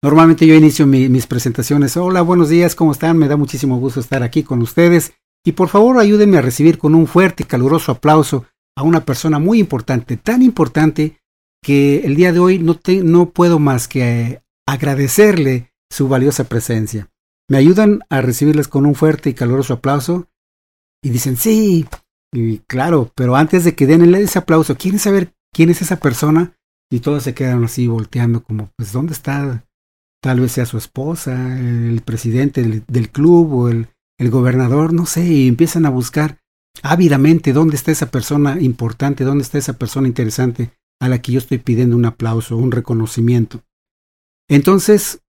Normalmente 0.03 0.47
yo 0.47 0.55
inicio 0.55 0.87
mis 0.87 1.27
presentaciones. 1.27 1.99
Hola, 1.99 2.23
buenos 2.23 2.49
días, 2.49 2.75
¿cómo 2.75 2.93
están? 2.93 3.19
Me 3.19 3.29
da 3.29 3.37
muchísimo 3.37 3.79
gusto 3.79 4.01
estar 4.01 4.23
aquí 4.23 4.43
con 4.43 4.63
ustedes. 4.63 5.13
Y 5.45 5.53
por 5.53 5.69
favor 5.69 5.99
ayúdenme 5.99 6.39
a 6.39 6.41
recibir 6.41 6.79
con 6.79 6.95
un 6.95 7.07
fuerte 7.07 7.43
y 7.43 7.47
caluroso 7.47 7.93
aplauso 7.93 8.47
a 8.75 8.83
una 8.83 9.05
persona 9.05 9.39
muy 9.39 9.59
importante, 9.59 10.17
tan 10.17 10.41
importante 10.41 11.19
que 11.63 12.07
el 12.07 12.17
día 12.17 12.33
de 12.33 12.39
hoy 12.39 12.59
no, 12.59 12.81
no 13.05 13.29
puedo 13.29 13.59
más 13.59 13.87
que 13.87 14.41
agradecerle 14.67 15.75
su 15.91 16.09
valiosa 16.09 16.45
presencia. 16.45 17.11
¿Me 17.51 17.59
ayudan 17.59 18.01
a 18.09 18.23
recibirles 18.23 18.67
con 18.67 18.87
un 18.87 18.95
fuerte 18.95 19.29
y 19.29 19.35
caluroso 19.35 19.75
aplauso? 19.75 20.27
Y 21.03 21.11
dicen, 21.11 21.37
sí, 21.37 21.87
y 22.33 22.59
claro, 22.61 23.11
pero 23.15 23.37
antes 23.37 23.65
de 23.65 23.75
que 23.75 23.87
den 23.87 24.15
ese 24.15 24.39
aplauso, 24.39 24.77
¿quieren 24.77 25.01
saber 25.01 25.35
quién 25.53 25.71
es 25.71 25.83
esa 25.83 25.99
persona? 25.99 26.57
Y 26.91 27.01
todos 27.01 27.23
se 27.23 27.35
quedan 27.35 27.65
así 27.65 27.89
volteando 27.89 28.43
como, 28.43 28.71
pues, 28.77 28.93
¿dónde 28.93 29.13
está 29.13 29.65
Tal 30.23 30.39
vez 30.39 30.53
sea 30.53 30.67
su 30.67 30.79
esposa, 30.79 31.59
el 31.59 32.01
presidente 32.03 32.63
del, 32.63 33.11
club 33.11 33.53
o 33.53 33.69
el, 33.69 33.89
el 34.21 34.31
gobernador, 34.31 34.93
no 34.93 35.05
sé, 35.05 35.27
y 35.27 35.49
empiezan 35.49 35.85
a 35.85 35.91
buscar 35.91 36.39
ávidamente 36.85 37.53
dónde 37.53 37.75
está 37.75 37.91
esa 37.91 38.13
persona 38.13 38.61
importante, 38.61 39.25
dónde 39.25 39.43
está 39.43 39.59
esa 39.59 39.73
persona 39.73 40.07
interesante 40.07 40.71
a 41.01 41.09
la 41.09 41.21
que 41.21 41.33
yo 41.33 41.39
estoy 41.39 41.59
pidiendo 41.59 41.97
un 41.97 42.05
aplauso, 42.05 42.57
un 42.57 42.71
reconocimiento. 42.71 43.65
Entonces, 44.49 45.21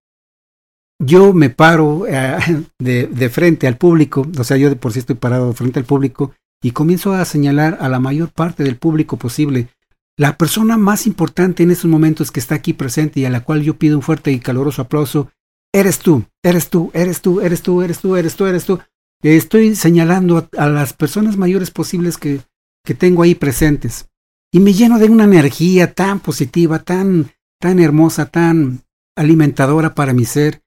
yo 1.00 1.34
me 1.34 1.50
paro 1.50 2.06
eh, 2.08 2.38
de, 2.80 3.08
de, 3.08 3.30
frente 3.30 3.68
al 3.68 3.78
público, 3.78 4.26
o 4.38 4.44
sea, 4.44 4.58
yo 4.58 4.70
de 4.70 4.76
por 4.76 4.94
sí 4.94 5.00
estoy 5.00 5.16
parado 5.16 5.54
frente 5.54 5.80
al 5.80 5.86
público 5.86 6.34
y 6.62 6.72
comienzo 6.72 7.14
a 7.14 7.26
señalar 7.26 7.78
a 7.82 7.90
la 7.90 8.00
mayor 8.00 8.32
parte 8.32 8.64
del 8.64 8.78
público 8.78 9.18
posible 9.18 9.70
la 10.18 10.38
persona 10.38 10.78
más 10.78 11.08
importante 11.08 11.64
en 11.64 11.72
estos 11.72 11.90
momentos 11.90 12.32
que 12.32 12.40
está 12.40 12.56
aquí 12.56 12.74
presente 12.74 13.20
y 13.20 13.26
a 13.26 13.30
la 13.30 13.44
cual 13.44 13.64
yo 13.64 13.78
pido 13.78 13.98
un 13.98 14.04
fuerte 14.04 14.32
y 14.32 14.40
caloroso 14.40 14.84
aplauso, 14.84 15.32
eres 15.74 16.00
tú, 16.00 16.26
eres 16.44 16.70
tú, 16.70 16.92
eres 16.94 17.22
tú, 17.22 17.42
eres 17.42 17.62
tú, 17.62 17.82
eres 17.82 18.00
tú, 18.00 18.16
eres 18.16 18.36
tú, 18.36 18.46
eres 18.46 18.66
tú. 18.66 18.80
Estoy 19.24 19.76
señalando 19.76 20.50
a, 20.58 20.68
las 20.68 20.94
personas 20.94 21.38
mayores 21.38 21.72
posibles 21.72 22.18
que, 22.18 22.42
que 22.86 22.94
tengo 22.94 23.24
ahí 23.24 23.36
presentes. 23.36 24.08
Y 24.52 24.60
me 24.60 24.74
lleno 24.74 25.00
de 25.00 25.06
una 25.06 25.24
energía 25.24 25.94
tan 25.94 26.20
positiva, 26.20 26.80
tan, 26.80 27.32
tan 27.60 27.80
hermosa, 27.80 28.28
tan 28.28 28.82
alimentadora 29.16 29.96
para 29.96 30.14
mi 30.14 30.26
ser, 30.26 30.62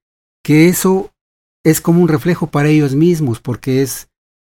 que 0.47 0.69
eso 0.69 1.13
es 1.65 1.81
como 1.81 2.01
un 2.01 2.07
reflejo 2.07 2.53
para 2.53 2.69
ellos 2.69 2.95
mismos, 2.95 3.41
porque 3.41 3.83
es, 3.83 4.11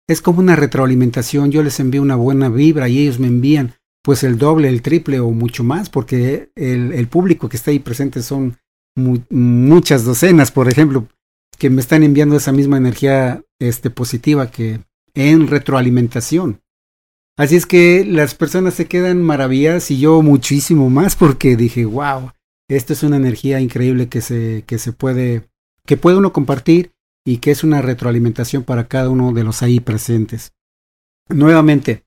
es 0.09 0.23
como 0.23 0.39
una 0.39 0.55
retroalimentación. 0.55 1.51
Yo 1.51 1.65
les 1.65 1.81
envío 1.81 2.01
una 2.01 2.15
buena 2.15 2.49
vibra 2.49 2.89
y 2.89 3.01
ellos 3.01 3.19
me 3.19 3.27
envían 3.27 3.75
pues 4.05 4.23
el 4.23 4.39
doble, 4.39 4.69
el 4.69 4.83
triple 4.83 5.19
o 5.19 5.33
mucho 5.33 5.65
más, 5.65 5.91
porque 5.91 6.53
el, 6.55 6.93
el 6.93 7.09
público 7.09 7.49
que 7.49 7.57
está 7.57 7.73
ahí 7.73 7.81
presente 7.81 8.23
son 8.23 8.57
muchas 9.31 10.05
docenas, 10.05 10.53
por 10.53 10.69
ejemplo, 10.69 11.09
que 11.59 11.71
me 11.71 11.81
están 11.81 12.05
enviando 12.05 12.37
esa 12.37 12.53
misma 12.53 12.77
energía 12.77 13.43
este, 13.59 13.91
positiva 13.91 14.49
que 14.53 14.85
en 15.15 15.49
retroalimentación. 15.49 16.61
Así 17.37 17.57
es 17.57 17.67
que 17.67 18.05
las 18.05 18.37
personas 18.37 18.75
se 18.75 18.87
quedan 18.87 19.23
maravilladas 19.23 19.91
y 19.91 19.99
yo 19.99 20.23
muchísimo 20.23 20.89
más 20.89 21.17
porque 21.17 21.57
dije, 21.57 21.85
wow, 21.85 22.31
esto 22.69 22.93
es 22.93 23.03
una 23.03 23.17
energía 23.17 23.61
increíble 23.61 24.09
que 24.09 24.21
se, 24.21 24.63
que 24.69 24.79
se 24.79 24.93
puede, 24.93 25.51
que 25.87 25.97
puede 25.97 26.17
uno 26.17 26.33
compartir 26.33 26.93
y 27.25 27.39
que 27.39 27.51
es 27.51 27.65
una 27.65 27.83
retroalimentación 27.83 28.65
para 28.65 28.89
cada 28.89 29.11
uno 29.11 29.33
de 29.33 29.45
los 29.45 29.63
ahí 29.63 29.81
presentes. 29.81 30.53
Nuevamente, 31.29 32.05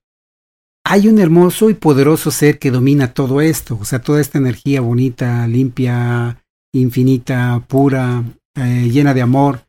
hay 0.85 1.07
un 1.07 1.19
hermoso 1.19 1.69
y 1.69 1.75
poderoso 1.75 2.29
ser 2.29 2.59
que 2.59 2.71
domina 2.71 3.13
todo 3.13 3.39
esto, 3.39 3.77
o 3.79 3.85
sea, 3.85 4.01
toda 4.01 4.19
esta 4.19 4.37
energía 4.37 4.81
bonita, 4.81 5.47
limpia, 5.47 6.43
infinita, 6.73 7.63
pura, 7.67 8.23
eh, 8.55 8.89
llena 8.91 9.13
de 9.13 9.21
amor. 9.21 9.65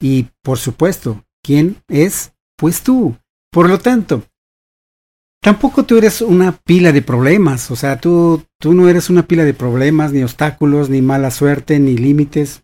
Y 0.00 0.28
por 0.42 0.58
supuesto, 0.58 1.24
¿quién 1.42 1.76
es? 1.88 2.32
Pues 2.56 2.82
tú. 2.82 3.16
Por 3.50 3.68
lo 3.68 3.78
tanto, 3.78 4.22
tampoco 5.42 5.84
tú 5.84 5.98
eres 5.98 6.20
una 6.22 6.52
pila 6.52 6.92
de 6.92 7.02
problemas, 7.02 7.70
o 7.70 7.76
sea, 7.76 8.00
tú, 8.00 8.44
tú 8.58 8.72
no 8.72 8.88
eres 8.88 9.10
una 9.10 9.26
pila 9.26 9.44
de 9.44 9.54
problemas, 9.54 10.12
ni 10.12 10.22
obstáculos, 10.22 10.88
ni 10.88 11.02
mala 11.02 11.30
suerte, 11.30 11.78
ni 11.80 11.96
límites. 11.96 12.62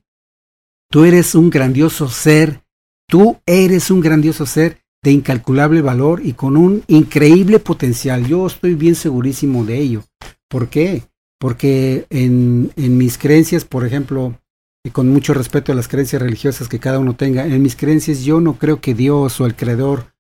Tú 0.91 1.05
eres 1.05 1.35
un 1.35 1.51
grandioso 1.51 2.09
ser, 2.09 2.63
tú 3.07 3.39
eres 3.45 3.91
un 3.91 4.01
grandioso 4.01 4.47
ser 4.47 4.81
de 5.03 5.13
incalculable 5.13 5.83
valor 5.83 6.21
y 6.25 6.33
con 6.33 6.57
un 6.57 6.83
increíble 6.87 7.59
potencial. 7.59 8.27
Yo 8.27 8.47
estoy 8.47 8.75
bien 8.75 8.95
segurísimo 8.95 9.65
de 9.65 9.79
ello. 9.79 10.05
¿Por 10.49 10.69
qué? 10.69 11.03
Porque 11.39 12.07
en, 12.09 12.73
en 12.77 12.97
mis 12.97 13.19
creencias, 13.19 13.65
por 13.65 13.85
ejemplo, 13.85 14.41
y 14.85 14.91
con 14.91 15.11
mucho 15.11 15.35
respeto 15.35 15.73
a 15.73 15.75
las 15.75 15.89
creencias 15.89 16.23
religiosas 16.23 16.69
que 16.69 16.81
cada 16.81 16.99
uno 16.99 17.15
tenga, 17.15 17.47
en 17.47 17.63
mis 17.63 17.77
creencias 17.77 18.23
yo 18.23 18.41
no 18.41 18.55
creo 18.55 18.81
que 18.81 18.95
Dios 18.95 19.41
o 19.41 19.47
el 19.47 19.55
Creador 19.55 20.15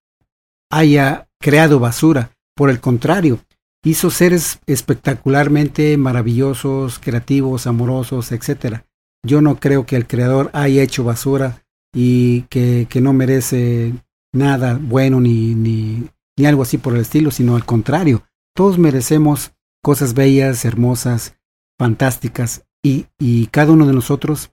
haya 0.70 1.28
creado 1.40 1.80
basura. 1.80 2.32
Por 2.54 2.68
el 2.68 2.80
contrario, 2.80 3.40
hizo 3.84 4.10
seres 4.10 4.58
espectacularmente 4.66 5.96
maravillosos, 5.96 6.98
creativos, 6.98 7.66
amorosos, 7.66 8.32
etc. 8.32 8.82
Yo 9.24 9.40
no 9.40 9.58
creo 9.58 9.86
que 9.86 9.96
el 9.96 10.06
Creador 10.06 10.50
haya 10.52 10.82
hecho 10.82 11.04
basura 11.04 11.64
y 11.92 12.42
que, 12.42 12.86
que 12.88 13.00
no 13.00 13.12
merece 13.12 13.94
nada 14.32 14.78
bueno 14.80 15.20
ni, 15.20 15.54
ni, 15.54 16.08
ni 16.36 16.46
algo 16.46 16.62
así 16.62 16.78
por 16.78 16.94
el 16.94 17.00
estilo, 17.00 17.30
sino 17.30 17.56
al 17.56 17.64
contrario, 17.64 18.24
todos 18.54 18.78
merecemos 18.78 19.52
cosas 19.82 20.14
bellas, 20.14 20.64
hermosas, 20.64 21.36
fantásticas 21.78 22.66
y, 22.82 23.06
y 23.18 23.46
cada 23.48 23.72
uno 23.72 23.86
de 23.86 23.92
nosotros 23.92 24.52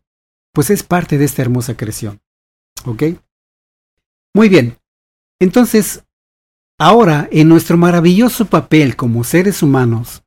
pues 0.53 0.69
es 0.69 0.83
parte 0.83 1.17
de 1.17 1.25
esta 1.25 1.41
hermosa 1.41 1.75
creación. 1.75 2.21
¿Ok? 2.85 3.03
Muy 4.33 4.49
bien. 4.49 4.77
Entonces, 5.39 6.03
ahora 6.79 7.27
en 7.31 7.49
nuestro 7.49 7.77
maravilloso 7.77 8.45
papel 8.45 8.95
como 8.95 9.23
seres 9.23 9.61
humanos, 9.61 10.23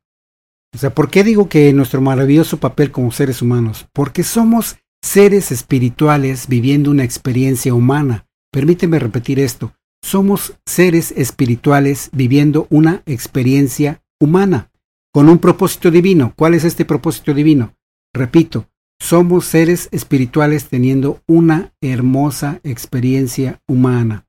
o 0.73 0.77
sea, 0.77 0.93
¿por 0.93 1.09
qué 1.09 1.23
digo 1.23 1.49
que 1.49 1.73
nuestro 1.73 2.01
maravilloso 2.01 2.57
papel 2.57 2.91
como 2.91 3.11
seres 3.11 3.41
humanos? 3.41 3.87
Porque 3.93 4.23
somos 4.23 4.77
seres 5.01 5.51
espirituales 5.51 6.47
viviendo 6.47 6.91
una 6.91 7.03
experiencia 7.03 7.73
humana 7.73 8.25
Permíteme 8.51 8.97
repetir 8.97 9.39
esto. 9.39 9.73
Somos 10.01 10.55
seres 10.65 11.11
espirituales 11.11 12.09
viviendo 12.13 12.65
una 12.69 13.03
experiencia 13.05 14.01
humana, 14.19 14.71
con 15.13 15.29
un 15.29 15.37
propósito 15.37 15.91
divino. 15.91 16.33
¿Cuál 16.35 16.55
es 16.55 16.63
este 16.63 16.83
propósito 16.83 17.33
divino? 17.33 17.75
Repito, 18.13 18.67
somos 18.99 19.45
seres 19.45 19.87
espirituales 19.91 20.67
teniendo 20.67 21.21
una 21.27 21.73
hermosa 21.79 22.59
experiencia 22.63 23.61
humana. 23.67 24.25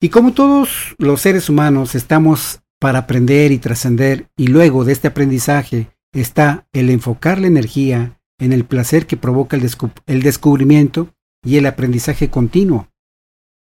Y 0.00 0.08
como 0.08 0.32
todos 0.32 0.94
los 0.96 1.20
seres 1.20 1.50
humanos 1.50 1.94
estamos 1.94 2.59
para 2.80 3.00
aprender 3.00 3.52
y 3.52 3.58
trascender, 3.58 4.28
y 4.36 4.48
luego 4.48 4.84
de 4.84 4.92
este 4.92 5.08
aprendizaje 5.08 5.90
está 6.12 6.66
el 6.72 6.90
enfocar 6.90 7.38
la 7.38 7.46
energía 7.46 8.18
en 8.40 8.52
el 8.52 8.64
placer 8.64 9.06
que 9.06 9.16
provoca 9.16 9.56
el, 9.56 9.70
el 10.06 10.22
descubrimiento 10.22 11.14
y 11.44 11.56
el 11.56 11.66
aprendizaje 11.66 12.30
continuo. 12.30 12.88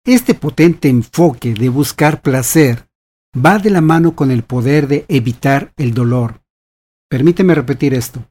Este 0.07 0.35
potente 0.35 0.89
enfoque 0.89 1.53
de 1.53 1.69
buscar 1.69 2.23
placer 2.23 2.89
va 3.37 3.59
de 3.59 3.71
la 3.71 3.81
mano 3.81 4.15
con 4.15 4.31
el 4.31 4.43
poder 4.43 4.89
de 4.89 5.05
evitar 5.09 5.73
el 5.77 5.93
dolor. 5.93 6.41
Permíteme 7.11 7.55
repetir 7.55 7.95
esto. 7.95 8.25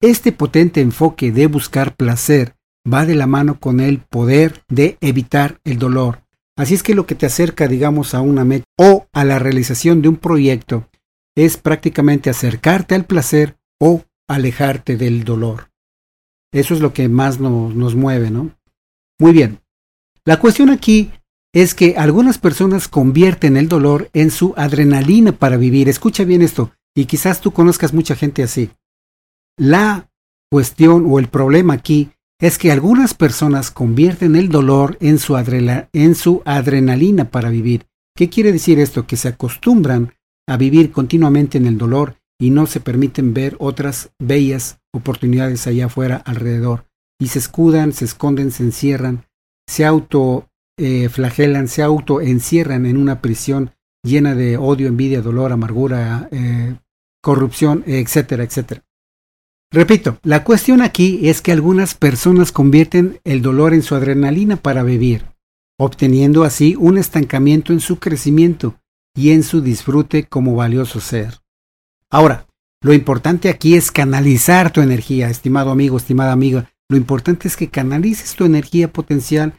Este 0.00 0.32
potente 0.32 0.80
enfoque 0.80 1.32
de 1.32 1.48
buscar 1.48 1.96
placer 1.96 2.54
va 2.90 3.04
de 3.04 3.14
la 3.14 3.26
mano 3.26 3.58
con 3.58 3.80
el 3.80 3.98
poder 3.98 4.62
de 4.68 4.96
evitar 5.00 5.60
el 5.64 5.78
dolor. 5.78 6.22
Así 6.58 6.74
es 6.74 6.82
que 6.82 6.96
lo 6.96 7.06
que 7.06 7.14
te 7.14 7.24
acerca, 7.24 7.68
digamos, 7.68 8.14
a 8.14 8.20
una 8.20 8.44
meta 8.44 8.64
o 8.76 9.06
a 9.12 9.24
la 9.24 9.38
realización 9.38 10.02
de 10.02 10.08
un 10.08 10.16
proyecto 10.16 10.88
es 11.36 11.56
prácticamente 11.56 12.30
acercarte 12.30 12.96
al 12.96 13.04
placer 13.04 13.56
o 13.80 14.02
alejarte 14.26 14.96
del 14.96 15.22
dolor. 15.22 15.70
Eso 16.52 16.74
es 16.74 16.80
lo 16.80 16.92
que 16.92 17.08
más 17.08 17.38
nos, 17.38 17.76
nos 17.76 17.94
mueve, 17.94 18.32
¿no? 18.32 18.50
Muy 19.20 19.32
bien. 19.32 19.60
La 20.24 20.40
cuestión 20.40 20.70
aquí 20.70 21.12
es 21.54 21.76
que 21.76 21.94
algunas 21.96 22.38
personas 22.38 22.88
convierten 22.88 23.56
el 23.56 23.68
dolor 23.68 24.10
en 24.12 24.32
su 24.32 24.52
adrenalina 24.56 25.30
para 25.30 25.58
vivir. 25.58 25.88
Escucha 25.88 26.24
bien 26.24 26.42
esto, 26.42 26.72
y 26.92 27.04
quizás 27.04 27.40
tú 27.40 27.52
conozcas 27.52 27.94
mucha 27.94 28.16
gente 28.16 28.42
así. 28.42 28.70
La 29.56 30.10
cuestión 30.50 31.06
o 31.08 31.20
el 31.20 31.28
problema 31.28 31.74
aquí 31.74 32.10
es 32.40 32.56
que 32.58 32.70
algunas 32.70 33.14
personas 33.14 33.70
convierten 33.70 34.36
el 34.36 34.48
dolor 34.48 34.96
en 35.00 35.18
su, 35.18 35.36
en 35.36 36.14
su 36.14 36.42
adrenalina 36.44 37.30
para 37.30 37.50
vivir. 37.50 37.86
¿Qué 38.16 38.28
quiere 38.28 38.52
decir 38.52 38.78
esto? 38.78 39.06
Que 39.06 39.16
se 39.16 39.28
acostumbran 39.28 40.14
a 40.48 40.56
vivir 40.56 40.92
continuamente 40.92 41.58
en 41.58 41.66
el 41.66 41.78
dolor 41.78 42.16
y 42.40 42.50
no 42.50 42.66
se 42.66 42.80
permiten 42.80 43.34
ver 43.34 43.56
otras 43.58 44.10
bellas 44.18 44.80
oportunidades 44.92 45.66
allá 45.66 45.86
afuera 45.86 46.16
alrededor. 46.16 46.86
Y 47.20 47.28
se 47.28 47.40
escudan, 47.40 47.92
se 47.92 48.04
esconden, 48.04 48.52
se 48.52 48.62
encierran, 48.62 49.26
se 49.68 49.84
auto 49.84 50.48
eh, 50.78 51.08
flagelan, 51.08 51.66
se 51.66 51.82
auto 51.82 52.20
encierran 52.20 52.86
en 52.86 52.96
una 52.96 53.20
prisión 53.20 53.72
llena 54.04 54.36
de 54.36 54.56
odio, 54.56 54.86
envidia, 54.86 55.20
dolor, 55.20 55.50
amargura, 55.50 56.28
eh, 56.30 56.76
corrupción, 57.20 57.82
etcétera, 57.86 58.44
etcétera. 58.44 58.84
Repito, 59.70 60.18
la 60.22 60.44
cuestión 60.44 60.80
aquí 60.80 61.28
es 61.28 61.42
que 61.42 61.52
algunas 61.52 61.94
personas 61.94 62.52
convierten 62.52 63.20
el 63.24 63.42
dolor 63.42 63.74
en 63.74 63.82
su 63.82 63.94
adrenalina 63.94 64.56
para 64.56 64.82
vivir, 64.82 65.26
obteniendo 65.78 66.44
así 66.44 66.74
un 66.78 66.96
estancamiento 66.96 67.74
en 67.74 67.80
su 67.80 67.98
crecimiento 67.98 68.80
y 69.14 69.30
en 69.30 69.42
su 69.42 69.60
disfrute 69.60 70.24
como 70.24 70.54
valioso 70.54 71.00
ser. 71.00 71.40
Ahora, 72.10 72.46
lo 72.80 72.94
importante 72.94 73.50
aquí 73.50 73.74
es 73.74 73.90
canalizar 73.90 74.72
tu 74.72 74.80
energía, 74.80 75.28
estimado 75.28 75.70
amigo, 75.70 75.98
estimada 75.98 76.32
amiga. 76.32 76.70
Lo 76.88 76.96
importante 76.96 77.46
es 77.48 77.56
que 77.56 77.68
canalices 77.68 78.36
tu 78.36 78.46
energía 78.46 78.90
potencial 78.90 79.52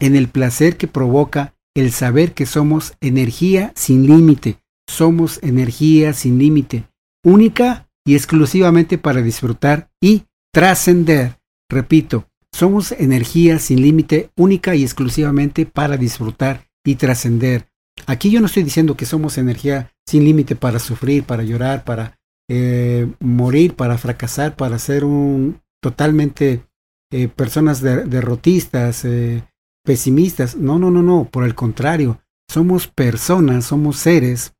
en 0.00 0.16
el 0.16 0.28
placer 0.28 0.78
que 0.78 0.88
provoca 0.88 1.54
el 1.74 1.92
saber 1.92 2.32
que 2.32 2.46
somos 2.46 2.94
energía 3.00 3.72
sin 3.74 4.06
límite. 4.06 4.58
Somos 4.88 5.38
energía 5.42 6.14
sin 6.14 6.38
límite, 6.38 6.84
única 7.24 7.89
y 8.04 8.14
exclusivamente 8.14 8.98
para 8.98 9.22
disfrutar 9.22 9.90
y 10.00 10.24
trascender. 10.52 11.38
Repito, 11.68 12.26
somos 12.52 12.92
energía 12.92 13.58
sin 13.58 13.82
límite, 13.82 14.30
única 14.36 14.74
y 14.74 14.82
exclusivamente 14.82 15.66
para 15.66 15.96
disfrutar 15.96 16.66
y 16.84 16.96
trascender. 16.96 17.66
Aquí 18.06 18.30
yo 18.30 18.40
no 18.40 18.46
estoy 18.46 18.62
diciendo 18.62 18.96
que 18.96 19.06
somos 19.06 19.38
energía 19.38 19.92
sin 20.06 20.24
límite 20.24 20.56
para 20.56 20.78
sufrir, 20.78 21.24
para 21.24 21.42
llorar, 21.42 21.84
para 21.84 22.18
eh, 22.48 23.06
morir, 23.20 23.74
para 23.74 23.98
fracasar, 23.98 24.56
para 24.56 24.78
ser 24.78 25.04
un 25.04 25.60
totalmente 25.80 26.64
eh, 27.12 27.28
personas 27.28 27.80
derrotistas, 27.80 29.04
eh, 29.04 29.44
pesimistas. 29.84 30.56
No, 30.56 30.78
no, 30.78 30.90
no, 30.90 31.02
no. 31.02 31.28
Por 31.30 31.44
el 31.44 31.54
contrario, 31.54 32.20
somos 32.50 32.88
personas, 32.88 33.66
somos 33.66 33.98
seres 33.98 34.54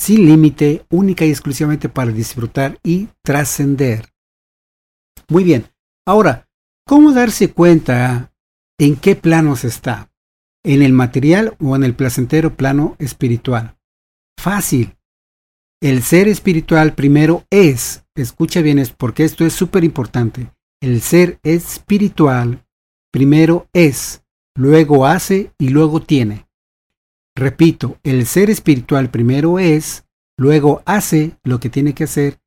sin 0.00 0.24
límite, 0.24 0.86
única 0.88 1.26
y 1.26 1.30
exclusivamente 1.30 1.90
para 1.90 2.10
disfrutar 2.10 2.78
y 2.82 3.08
trascender. 3.22 4.08
Muy 5.28 5.44
bien. 5.44 5.66
Ahora, 6.06 6.48
¿cómo 6.86 7.12
darse 7.12 7.52
cuenta 7.52 8.32
en 8.78 8.96
qué 8.96 9.14
planos 9.14 9.62
está? 9.64 10.10
¿En 10.64 10.80
el 10.80 10.94
material 10.94 11.54
o 11.60 11.76
en 11.76 11.84
el 11.84 11.94
placentero 11.94 12.56
plano 12.56 12.96
espiritual? 12.98 13.76
Fácil. 14.38 14.96
El 15.82 16.02
ser 16.02 16.28
espiritual 16.28 16.94
primero 16.94 17.44
es, 17.50 18.04
escucha 18.14 18.62
bien, 18.62 18.78
es 18.78 18.90
porque 18.90 19.24
esto 19.24 19.44
es 19.44 19.52
súper 19.52 19.84
importante. 19.84 20.50
El 20.80 21.02
ser 21.02 21.38
espiritual 21.42 22.66
primero 23.12 23.68
es, 23.74 24.24
luego 24.56 25.06
hace 25.06 25.52
y 25.58 25.68
luego 25.68 26.00
tiene. 26.00 26.46
Repito, 27.40 27.96
el 28.02 28.26
ser 28.26 28.50
espiritual 28.50 29.10
primero 29.10 29.58
es, 29.58 30.04
luego 30.36 30.82
hace 30.84 31.38
lo 31.42 31.58
que 31.58 31.70
tiene 31.70 31.94
que 31.94 32.04
hacer 32.04 32.38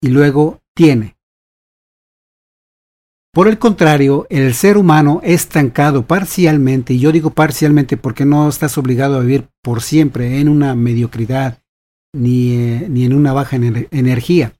y 0.00 0.10
luego 0.10 0.62
tiene. 0.76 1.16
Por 3.34 3.48
el 3.48 3.58
contrario, 3.58 4.28
el 4.30 4.54
ser 4.54 4.76
humano 4.76 5.20
estancado 5.24 6.06
parcialmente, 6.06 6.94
y 6.94 7.00
yo 7.00 7.10
digo 7.10 7.30
parcialmente 7.30 7.96
porque 7.96 8.24
no 8.24 8.48
estás 8.48 8.78
obligado 8.78 9.16
a 9.16 9.22
vivir 9.22 9.48
por 9.60 9.82
siempre 9.82 10.38
en 10.38 10.48
una 10.48 10.76
mediocridad 10.76 11.60
ni, 12.14 12.52
eh, 12.52 12.86
ni 12.88 13.06
en 13.06 13.14
una 13.14 13.32
baja 13.32 13.56
energía. 13.56 14.52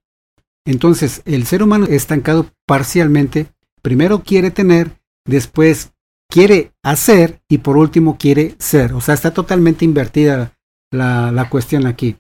Entonces, 0.66 1.22
el 1.24 1.46
ser 1.46 1.62
humano 1.62 1.86
estancado 1.86 2.50
parcialmente 2.66 3.46
primero 3.80 4.24
quiere 4.24 4.50
tener, 4.50 5.00
después 5.24 5.92
quiere 6.28 6.72
hacer 6.82 7.42
y 7.48 7.58
por 7.58 7.76
último 7.76 8.18
quiere 8.18 8.54
ser. 8.58 8.92
O 8.92 9.00
sea, 9.00 9.14
está 9.14 9.32
totalmente 9.32 9.84
invertida 9.84 10.56
la, 10.90 11.32
la 11.32 11.48
cuestión 11.48 11.86
aquí. 11.86 12.16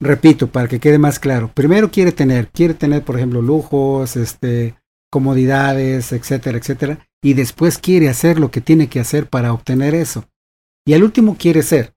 Repito, 0.00 0.46
para 0.48 0.66
que 0.66 0.80
quede 0.80 0.98
más 0.98 1.18
claro. 1.18 1.52
Primero 1.52 1.90
quiere 1.90 2.12
tener, 2.12 2.48
quiere 2.48 2.74
tener, 2.74 3.04
por 3.04 3.16
ejemplo, 3.16 3.42
lujos, 3.42 4.16
este, 4.16 4.74
comodidades, 5.10 6.12
etcétera, 6.12 6.56
etcétera. 6.58 7.06
Y 7.22 7.34
después 7.34 7.76
quiere 7.76 8.08
hacer 8.08 8.38
lo 8.38 8.50
que 8.50 8.62
tiene 8.62 8.88
que 8.88 9.00
hacer 9.00 9.28
para 9.28 9.52
obtener 9.52 9.94
eso. 9.94 10.24
Y 10.86 10.94
al 10.94 11.02
último 11.02 11.36
quiere 11.36 11.62
ser. 11.62 11.94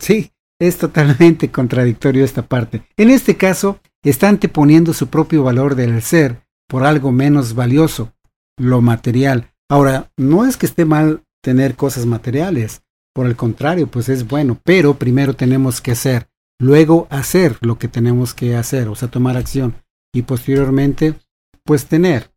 Sí, 0.00 0.30
es 0.60 0.78
totalmente 0.78 1.50
contradictorio 1.50 2.24
esta 2.24 2.42
parte. 2.42 2.82
En 2.96 3.10
este 3.10 3.36
caso, 3.36 3.80
está 4.04 4.28
anteponiendo 4.28 4.92
su 4.92 5.08
propio 5.08 5.42
valor 5.42 5.74
del 5.74 6.00
ser 6.02 6.42
por 6.68 6.84
algo 6.84 7.10
menos 7.10 7.54
valioso, 7.54 8.12
lo 8.56 8.80
material, 8.80 9.53
Ahora, 9.70 10.10
no 10.16 10.46
es 10.46 10.56
que 10.56 10.66
esté 10.66 10.84
mal 10.84 11.22
tener 11.42 11.76
cosas 11.76 12.06
materiales, 12.06 12.82
por 13.14 13.26
el 13.26 13.36
contrario, 13.36 13.86
pues 13.86 14.08
es 14.08 14.26
bueno, 14.26 14.60
pero 14.64 14.94
primero 14.94 15.34
tenemos 15.34 15.80
que 15.80 15.92
hacer, 15.92 16.28
luego 16.58 17.06
hacer 17.10 17.58
lo 17.60 17.78
que 17.78 17.88
tenemos 17.88 18.34
que 18.34 18.56
hacer, 18.56 18.88
o 18.88 18.94
sea, 18.94 19.08
tomar 19.08 19.36
acción, 19.36 19.76
y 20.12 20.22
posteriormente, 20.22 21.14
pues 21.64 21.86
tener. 21.86 22.32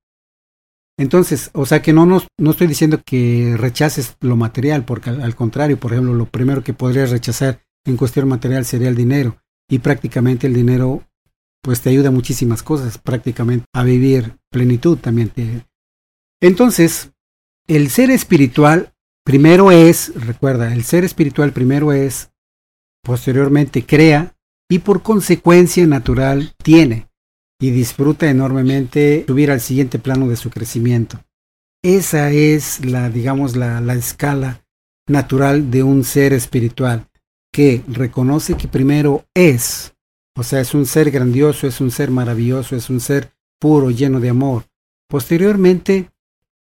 Entonces, 1.00 1.52
o 1.54 1.66
sea 1.66 1.82
que 1.82 1.94
no, 1.94 2.06
no 2.06 2.52
estoy 2.52 2.68
diciendo 2.68 3.02
que 3.04 3.56
rechaces 3.58 4.16
lo 4.20 4.36
material, 4.36 4.86
porque 4.86 5.10
al, 5.10 5.22
al 5.22 5.36
contrario, 5.36 5.80
por 5.80 5.94
ejemplo, 5.94 6.14
lo 6.14 6.26
primero 6.26 6.64
que 6.64 6.74
podrías 6.74 7.12
rechazar 7.12 7.62
en 7.86 7.98
cuestión 7.98 8.28
material 8.28 8.66
sería 8.66 8.90
el 8.90 8.96
dinero, 8.96 9.38
y 9.70 9.80
prácticamente 9.80 10.48
el 10.48 10.54
dinero 10.54 11.04
pues 11.64 11.82
te 11.82 11.90
ayuda 11.90 12.10
a 12.10 12.12
muchísimas 12.12 12.64
cosas, 12.64 12.98
prácticamente 12.98 13.66
a 13.74 13.84
vivir 13.84 14.38
plenitud 14.50 14.98
también. 14.98 15.30
Te... 15.30 15.66
Entonces, 16.42 17.12
el 17.68 17.90
ser 17.90 18.12
espiritual 18.12 18.94
primero 19.26 19.72
es, 19.72 20.14
recuerda, 20.16 20.74
el 20.74 20.84
ser 20.84 21.04
espiritual 21.04 21.52
primero 21.52 21.92
es, 21.92 22.32
posteriormente 23.04 23.86
crea 23.86 24.36
y 24.70 24.80
por 24.80 25.02
consecuencia 25.02 25.86
natural 25.86 26.54
tiene 26.64 27.10
y 27.60 27.72
disfruta 27.72 28.30
enormemente 28.30 29.26
subir 29.28 29.52
al 29.52 29.62
siguiente 29.62 30.00
plano 30.00 30.28
de 30.28 30.38
su 30.38 30.50
crecimiento. 30.50 31.20
Esa 31.84 32.32
es 32.32 32.86
la, 32.86 33.10
digamos, 33.10 33.56
la, 33.56 33.82
la 33.82 33.96
escala 33.96 34.66
natural 35.08 35.72
de 35.72 35.84
un 35.84 36.04
ser 36.04 36.34
espiritual 36.34 37.08
que 37.52 37.84
reconoce 37.88 38.56
que 38.56 38.68
primero 38.68 39.26
es, 39.34 39.94
o 40.36 40.44
sea, 40.44 40.62
es 40.62 40.74
un 40.74 40.86
ser 40.86 41.12
grandioso, 41.12 41.68
es 41.68 41.82
un 41.82 41.92
ser 41.92 42.12
maravilloso, 42.12 42.76
es 42.76 42.90
un 42.90 43.00
ser 43.00 43.34
puro, 43.60 43.90
lleno 43.90 44.20
de 44.20 44.30
amor. 44.30 44.66
Posteriormente 45.10 46.12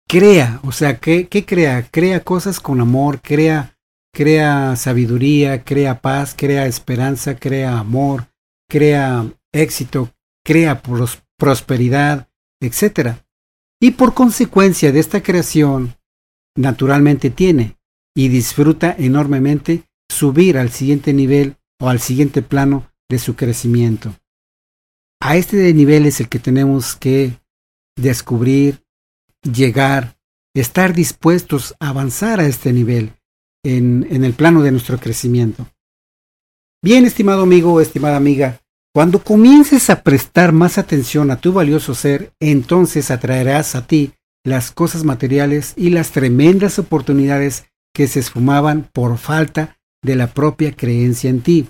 crea, 0.08 0.60
o 0.64 0.72
sea, 0.72 1.00
¿qué, 1.00 1.28
¿qué, 1.28 1.46
crea? 1.46 1.88
Crea 1.90 2.24
cosas 2.24 2.60
con 2.60 2.82
amor, 2.82 3.22
crea, 3.22 3.78
crea 4.14 4.76
sabiduría, 4.76 5.64
crea 5.64 6.02
paz, 6.02 6.36
crea 6.38 6.68
esperanza, 6.68 7.36
crea 7.36 7.80
amor, 7.80 8.28
crea 8.70 9.26
éxito, 9.52 10.12
crea 10.44 10.82
prosperidad, 11.38 12.30
etc. 12.62 13.18
Y 13.82 13.92
por 13.92 14.14
consecuencia 14.14 14.92
de 14.92 15.00
esta 15.00 15.22
creación, 15.22 15.96
naturalmente 16.56 17.30
tiene 17.30 17.78
y 18.16 18.30
disfruta 18.30 18.96
enormemente 18.98 19.84
subir 20.10 20.58
al 20.58 20.70
siguiente 20.70 21.14
nivel 21.14 21.58
o 21.80 21.90
al 21.90 22.00
siguiente 22.00 22.42
plano 22.42 22.90
de 23.10 23.20
su 23.20 23.36
crecimiento. 23.36 24.16
A 25.22 25.36
este 25.36 25.74
nivel 25.74 26.06
es 26.06 26.20
el 26.20 26.30
que 26.30 26.40
tenemos 26.40 26.96
que 26.96 27.40
descubrir, 27.98 28.85
llegar, 29.46 30.18
estar 30.54 30.94
dispuestos 30.94 31.76
a 31.80 31.90
avanzar 31.90 32.40
a 32.40 32.46
este 32.46 32.74
nivel 32.74 33.14
en, 33.64 34.08
en 34.10 34.24
el 34.26 34.34
plano 34.34 34.62
de 34.62 34.72
nuestro 34.72 34.98
crecimiento. 35.00 35.68
Bien, 36.84 37.06
estimado 37.06 37.44
amigo 37.44 37.82
estimada 37.82 38.18
amiga, 38.18 38.62
cuando 38.94 39.24
comiences 39.24 39.90
a 39.90 40.04
prestar 40.04 40.54
más 40.54 40.78
atención 40.78 41.32
a 41.32 41.38
tu 41.38 41.52
valioso 41.52 41.96
ser, 41.96 42.32
entonces 42.40 43.12
atraerás 43.12 43.76
a 43.76 43.88
ti 43.88 44.14
las 44.46 44.72
cosas 44.72 45.04
materiales 45.04 45.74
y 45.76 45.90
las 45.90 46.12
tremendas 46.12 46.80
oportunidades 46.80 47.66
que 47.94 48.08
se 48.08 48.20
esfumaban 48.20 48.90
por 48.94 49.18
falta 49.18 49.78
de 50.04 50.16
la 50.16 50.28
propia 50.28 50.74
creencia 50.74 51.30
en 51.30 51.42
ti. 51.42 51.70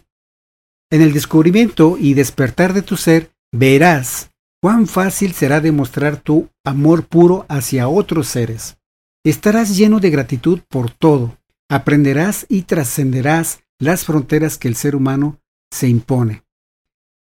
En 0.92 1.02
el 1.02 1.14
descubrimiento 1.14 1.98
y 2.00 2.14
despertar 2.14 2.74
de 2.74 2.82
tu 2.82 2.98
ser, 2.98 3.32
verás 3.52 4.32
cuán 4.66 4.88
fácil 4.88 5.34
será 5.34 5.62
demostrar 5.62 6.18
tu 6.18 6.50
amor 6.64 7.06
puro 7.06 7.46
hacia 7.50 7.88
otros 7.88 8.28
seres. 8.28 8.80
Estarás 9.24 9.78
lleno 9.78 10.00
de 10.00 10.10
gratitud 10.10 10.62
por 10.68 10.90
todo. 10.90 11.38
Aprenderás 11.70 12.48
y 12.50 12.64
trascenderás 12.64 13.60
las 13.78 14.06
fronteras 14.06 14.58
que 14.58 14.68
el 14.68 14.76
ser 14.76 14.96
humano 14.96 15.40
se 15.70 15.88
impone. 15.88 16.46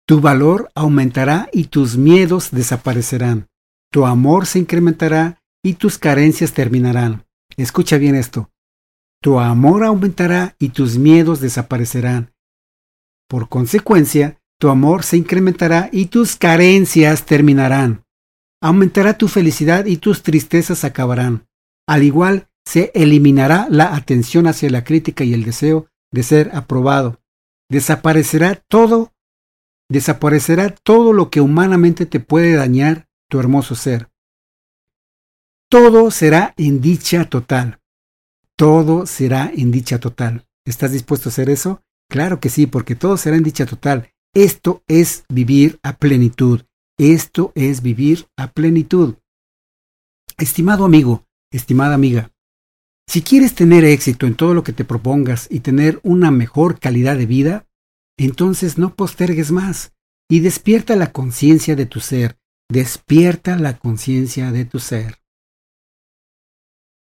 Tu 0.05 0.20
valor 0.20 0.70
aumentará 0.74 1.48
y 1.50 1.68
tus 1.68 1.96
miedos 1.96 2.50
desaparecerán. 2.50 3.48
Tu 3.90 4.05
amor 4.05 4.44
se 4.44 4.59
incrementará 4.59 5.40
y 5.62 5.76
tus 5.76 5.96
carencias 5.96 6.53
terminarán. 6.53 7.24
Escucha 7.57 7.96
bien 7.96 8.16
esto. 8.16 8.50
Tu 9.22 9.40
amor 9.40 9.85
aumentará 9.85 10.57
y 10.59 10.68
tus 10.68 10.98
miedos 10.98 11.40
desaparecerán. 11.40 12.35
Por 13.26 13.48
consecuencia, 13.48 14.39
tu 14.61 14.68
amor 14.68 15.05
se 15.05 15.16
incrementará 15.16 15.88
y 15.90 16.07
tus 16.07 16.37
carencias 16.37 17.25
terminarán. 17.25 18.05
Aumentará 18.62 19.16
tu 19.16 19.27
felicidad 19.27 19.87
y 19.87 19.96
tus 19.96 20.23
tristezas 20.23 20.85
acabarán. 20.85 21.49
Al 21.88 22.03
igual, 22.03 22.49
se 22.66 22.92
eliminará 22.94 23.68
la 23.70 23.94
atención 23.96 24.46
hacia 24.46 24.68
la 24.68 24.85
crítica 24.85 25.25
y 25.25 25.33
el 25.33 25.44
deseo 25.44 25.88
de 26.12 26.23
ser 26.23 26.51
aprobado. 26.55 27.23
Desaparecerá 27.70 28.62
todo, 28.68 29.14
desaparecerá 29.88 30.75
todo 30.75 31.14
lo 31.14 31.31
que 31.31 31.40
humanamente 31.40 32.05
te 32.05 32.20
puede 32.20 32.55
dañar 32.55 33.09
tu 33.31 33.40
hermoso 33.40 33.75
ser. 33.75 34.11
Todo 35.70 36.11
será 36.11 36.53
en 36.59 36.83
dicha 36.83 37.31
total. 37.31 37.81
Todo 38.57 39.07
será 39.07 39.51
en 39.57 39.70
dicha 39.70 39.99
total. 39.99 40.46
¿Estás 40.66 40.92
dispuesto 40.92 41.31
a 41.31 41.33
hacer 41.33 41.49
eso? 41.49 41.81
Claro 42.11 42.40
que 42.40 42.51
sí, 42.51 42.66
porque 42.66 42.94
todo 42.94 43.16
será 43.16 43.37
en 43.37 43.42
dicha 43.42 43.64
total. 43.64 44.12
Esto 44.35 44.83
es 44.87 45.25
vivir 45.29 45.81
a 45.83 45.97
plenitud. 45.97 46.62
Esto 46.99 47.53
es 47.55 47.83
vivir 47.83 48.27
a 48.37 48.53
plenitud. 48.53 49.16
Estimado 50.38 50.85
amigo, 50.85 51.27
estimada 51.51 51.95
amiga, 51.95 52.31
si 53.11 53.23
quieres 53.23 53.57
tener 53.57 53.85
éxito 53.85 54.29
en 54.29 54.37
todo 54.37 54.55
lo 54.55 54.62
que 54.62 54.73
te 54.73 54.85
propongas 54.85 55.49
y 55.51 55.61
tener 55.61 55.99
una 56.05 56.31
mejor 56.31 56.79
calidad 56.79 57.16
de 57.16 57.27
vida, 57.27 57.66
entonces 58.16 58.79
no 58.79 58.95
postergues 58.95 59.51
más 59.51 59.93
y 60.31 60.38
despierta 60.38 60.95
la 60.95 61.11
conciencia 61.11 61.75
de 61.75 61.87
tu 61.87 61.99
ser, 61.99 62.38
despierta 62.71 63.57
la 63.57 63.79
conciencia 63.79 64.53
de 64.53 64.64
tu 64.64 64.79
ser. 64.79 65.16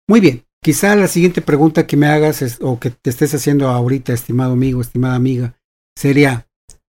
Muy 0.08 0.18
bien, 0.18 0.44
quizá 0.60 0.96
la 0.96 1.06
siguiente 1.06 1.40
pregunta 1.40 1.86
que 1.86 1.96
me 1.96 2.08
hagas 2.08 2.58
o 2.60 2.80
que 2.80 2.90
te 2.90 3.10
estés 3.10 3.32
haciendo 3.34 3.68
ahorita, 3.68 4.12
estimado 4.12 4.54
amigo, 4.54 4.80
estimada 4.80 5.14
amiga, 5.14 5.56
sería, 5.96 6.48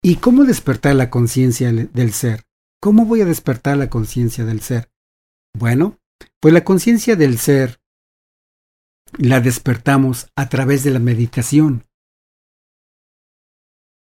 ¿y 0.03 0.17
cómo 0.17 0.45
despertar 0.45 0.95
la 0.95 1.11
conciencia 1.11 1.73
del 1.73 2.13
ser? 2.13 2.45
¿Cómo 2.81 3.05
voy 3.05 3.23
a 3.23 3.27
despertar 3.27 3.77
la 3.77 3.91
conciencia 3.91 4.45
del 4.45 4.61
ser? 4.61 4.91
Bueno, 5.55 5.99
pues 6.41 6.55
la 6.55 6.65
conciencia 6.65 7.17
del 7.17 7.39
ser 7.39 7.81
la 9.19 9.41
despertamos 9.41 10.29
a 10.37 10.49
través 10.49 10.85
de 10.85 10.91
la 10.91 10.99
meditación, 10.99 11.87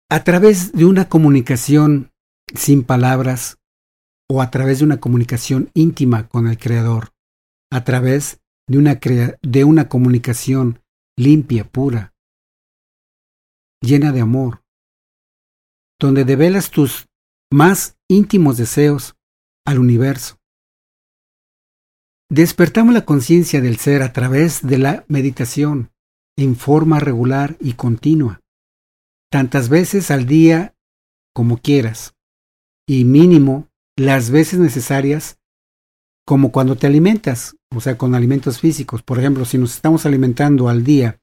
a 0.09 0.23
través 0.23 0.73
de 0.73 0.85
una 0.85 1.09
comunicación 1.09 2.11
sin 2.53 2.83
palabras 2.83 3.57
o 4.29 4.41
a 4.41 4.51
través 4.51 4.79
de 4.79 4.85
una 4.85 4.99
comunicación 4.99 5.71
íntima 5.73 6.27
con 6.27 6.47
el 6.47 6.57
Creador, 6.57 7.13
a 7.71 7.83
través 7.83 8.41
de 8.67 9.63
una, 9.63 9.89
comunicación 9.89 10.81
limpia, 11.17 11.65
pura, 11.65 12.13
llena 13.81 14.11
de 14.11 14.21
amor, 14.21 14.63
donde 15.99 16.25
develas 16.25 16.71
tus 16.71 17.07
más 17.51 17.97
íntimos 18.09 18.57
deseos 18.57 19.15
al 19.65 19.79
universo. 19.79 20.37
Despertamos 22.29 22.93
la 22.93 23.05
conciencia 23.05 23.61
del 23.61 23.77
ser 23.77 24.01
a 24.01 24.11
través 24.11 24.65
de 24.65 24.77
la 24.77 25.05
meditación 25.07 25.91
en 26.37 26.55
forma 26.55 26.99
regular 26.99 27.55
y 27.59 27.73
continua, 27.73 28.41
tantas 29.31 29.69
veces 29.69 30.11
al 30.11 30.25
día 30.25 30.75
como 31.33 31.57
quieras, 31.57 32.15
y 32.87 33.05
mínimo 33.05 33.69
las 33.95 34.31
veces 34.31 34.59
necesarias 34.59 35.39
como 36.27 36.51
cuando 36.51 36.75
te 36.75 36.87
alimentas, 36.87 37.55
o 37.73 37.79
sea, 37.79 37.97
con 37.97 38.15
alimentos 38.15 38.59
físicos. 38.59 39.03
Por 39.03 39.19
ejemplo, 39.19 39.45
si 39.45 39.57
nos 39.57 39.75
estamos 39.75 40.05
alimentando 40.05 40.67
al 40.67 40.83
día 40.83 41.21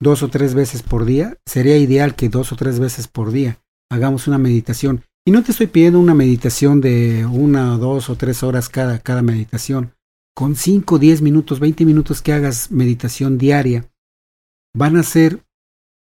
dos 0.00 0.22
o 0.22 0.28
tres 0.28 0.54
veces 0.54 0.82
por 0.82 1.06
día, 1.06 1.38
sería 1.46 1.78
ideal 1.78 2.14
que 2.14 2.28
dos 2.28 2.52
o 2.52 2.56
tres 2.56 2.78
veces 2.78 3.08
por 3.08 3.32
día 3.32 3.63
hagamos 3.94 4.26
una 4.26 4.38
meditación. 4.38 5.02
Y 5.26 5.30
no 5.30 5.42
te 5.42 5.52
estoy 5.52 5.68
pidiendo 5.68 5.98
una 5.98 6.14
meditación 6.14 6.80
de 6.80 7.24
una, 7.24 7.78
dos 7.78 8.10
o 8.10 8.16
tres 8.16 8.42
horas 8.42 8.68
cada, 8.68 8.98
cada 8.98 9.22
meditación 9.22 9.92
con 10.34 10.56
5, 10.56 10.98
10 10.98 11.22
minutos, 11.22 11.60
20 11.60 11.84
minutos 11.84 12.20
que 12.20 12.32
hagas 12.32 12.70
meditación 12.72 13.38
diaria, 13.38 13.88
van 14.76 14.96
a 14.96 15.04
ser 15.04 15.44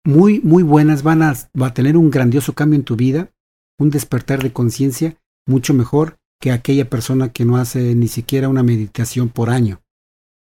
muy, 0.06 0.40
muy 0.40 0.62
buenas, 0.62 1.02
van 1.02 1.22
a, 1.22 1.34
va 1.60 1.66
a 1.66 1.74
tener 1.74 1.96
un 1.96 2.10
grandioso 2.10 2.54
cambio 2.54 2.76
en 2.78 2.84
tu 2.84 2.94
vida, 2.96 3.32
un 3.78 3.90
despertar 3.90 4.42
de 4.42 4.52
conciencia 4.52 5.16
mucho 5.46 5.74
mejor 5.74 6.16
que 6.40 6.52
aquella 6.52 6.88
persona 6.88 7.32
que 7.32 7.44
no 7.44 7.56
hace 7.56 7.94
ni 7.94 8.08
siquiera 8.08 8.48
una 8.48 8.62
meditación 8.62 9.28
por 9.28 9.50
año. 9.50 9.82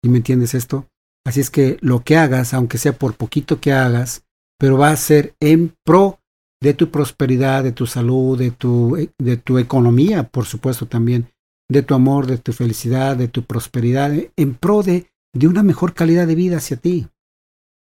¿Y 0.03 0.09
me 0.09 0.17
entiendes 0.17 0.55
esto? 0.55 0.87
Así 1.25 1.39
es 1.39 1.49
que 1.49 1.77
lo 1.81 2.03
que 2.03 2.17
hagas, 2.17 2.53
aunque 2.53 2.77
sea 2.77 2.97
por 2.97 3.15
poquito 3.15 3.61
que 3.61 3.73
hagas, 3.73 4.23
pero 4.57 4.77
va 4.77 4.89
a 4.89 4.97
ser 4.97 5.35
en 5.39 5.75
pro 5.85 6.19
de 6.61 6.73
tu 6.73 6.89
prosperidad, 6.89 7.63
de 7.63 7.71
tu 7.71 7.85
salud, 7.85 8.37
de 8.37 8.51
tu, 8.51 8.97
de 9.17 9.37
tu 9.37 9.57
economía, 9.57 10.23
por 10.23 10.45
supuesto 10.45 10.87
también, 10.87 11.29
de 11.69 11.83
tu 11.83 11.93
amor, 11.93 12.25
de 12.27 12.37
tu 12.37 12.53
felicidad, 12.53 13.17
de 13.17 13.27
tu 13.27 13.43
prosperidad, 13.43 14.13
en 14.35 14.55
pro 14.55 14.83
de, 14.83 15.07
de 15.33 15.47
una 15.47 15.63
mejor 15.63 15.93
calidad 15.93 16.27
de 16.27 16.35
vida 16.35 16.57
hacia 16.57 16.77
ti. 16.77 17.07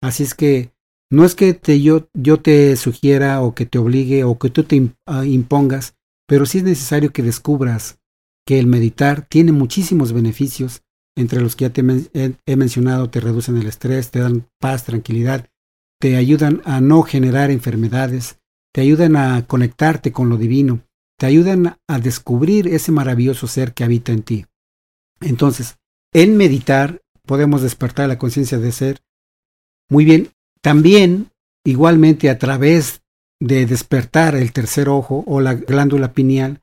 Así 0.02 0.22
es 0.22 0.34
que 0.34 0.72
no 1.10 1.24
es 1.24 1.34
que 1.34 1.54
te, 1.54 1.80
yo, 1.80 2.08
yo 2.14 2.40
te 2.40 2.76
sugiera 2.76 3.40
o 3.42 3.54
que 3.54 3.66
te 3.66 3.78
obligue 3.78 4.24
o 4.24 4.38
que 4.38 4.50
tú 4.50 4.64
te 4.64 4.90
ah, 5.06 5.24
impongas, 5.24 5.96
pero 6.26 6.46
sí 6.46 6.58
es 6.58 6.64
necesario 6.64 7.12
que 7.12 7.22
descubras 7.22 8.00
que 8.46 8.58
el 8.58 8.66
meditar 8.66 9.26
tiene 9.28 9.52
muchísimos 9.52 10.12
beneficios, 10.12 10.82
entre 11.16 11.40
los 11.40 11.54
que 11.54 11.66
ya 11.66 11.70
te 11.70 11.82
he 12.46 12.56
mencionado, 12.56 13.08
te 13.08 13.20
reducen 13.20 13.56
el 13.56 13.66
estrés, 13.66 14.10
te 14.10 14.18
dan 14.18 14.48
paz, 14.60 14.84
tranquilidad, 14.84 15.48
te 16.00 16.16
ayudan 16.16 16.60
a 16.64 16.80
no 16.80 17.02
generar 17.02 17.50
enfermedades, 17.50 18.40
te 18.74 18.80
ayudan 18.80 19.14
a 19.14 19.46
conectarte 19.46 20.10
con 20.10 20.28
lo 20.28 20.36
divino, 20.36 20.80
te 21.16 21.26
ayudan 21.26 21.78
a 21.86 21.98
descubrir 22.00 22.66
ese 22.66 22.90
maravilloso 22.90 23.46
ser 23.46 23.72
que 23.72 23.84
habita 23.84 24.10
en 24.10 24.22
ti. 24.22 24.46
Entonces, 25.20 25.76
en 26.12 26.36
meditar 26.36 27.00
podemos 27.24 27.62
despertar 27.62 28.08
la 28.08 28.18
conciencia 28.18 28.58
de 28.58 28.72
ser. 28.72 29.00
Muy 29.88 30.04
bien, 30.04 30.30
también 30.60 31.30
igualmente 31.64 32.28
a 32.28 32.38
través 32.38 33.02
de 33.40 33.64
despertar 33.64 34.34
el 34.34 34.52
tercer 34.52 34.88
ojo 34.88 35.22
o 35.26 35.40
la 35.40 35.54
glándula 35.54 36.12
pineal, 36.12 36.60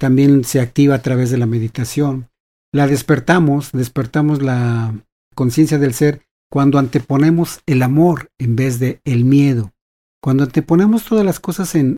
también 0.00 0.42
se 0.42 0.60
activa 0.60 0.96
a 0.96 1.02
través 1.02 1.30
de 1.30 1.38
la 1.38 1.46
meditación. 1.46 2.28
La 2.72 2.88
despertamos, 2.88 3.70
despertamos 3.70 4.42
la 4.42 4.94
conciencia 5.36 5.78
del 5.78 5.94
ser 5.94 6.22
cuando 6.50 6.80
anteponemos 6.80 7.60
el 7.66 7.82
amor 7.82 8.30
en 8.38 8.56
vez 8.56 8.80
de 8.80 9.00
el 9.04 9.24
miedo. 9.24 9.71
Cuando 10.22 10.44
anteponemos 10.44 11.04
todas 11.04 11.24
las 11.24 11.40
cosas 11.40 11.74
en, 11.74 11.96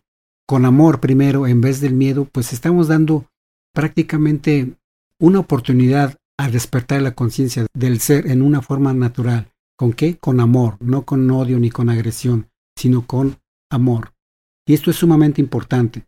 con 0.49 0.65
amor 0.65 0.99
primero 0.99 1.47
en 1.47 1.61
vez 1.61 1.81
del 1.81 1.93
miedo, 1.93 2.27
pues 2.33 2.55
estamos 2.55 2.89
dando 2.89 3.27
prácticamente 3.75 4.75
una 5.21 5.41
oportunidad 5.41 6.17
a 6.39 6.49
despertar 6.49 7.03
la 7.03 7.15
conciencia 7.15 7.67
del 7.75 8.01
ser 8.01 8.27
en 8.27 8.41
una 8.41 8.63
forma 8.63 8.95
natural. 8.95 9.49
¿Con 9.77 9.93
qué? 9.93 10.17
Con 10.17 10.41
amor, 10.41 10.77
no 10.81 11.05
con 11.05 11.31
odio 11.31 11.59
ni 11.59 11.71
con 11.71 11.91
agresión, 11.91 12.49
sino 12.79 13.07
con 13.07 13.37
amor. 13.71 14.13
Y 14.67 14.73
esto 14.73 14.91
es 14.91 14.97
sumamente 14.97 15.43
importante. 15.43 16.05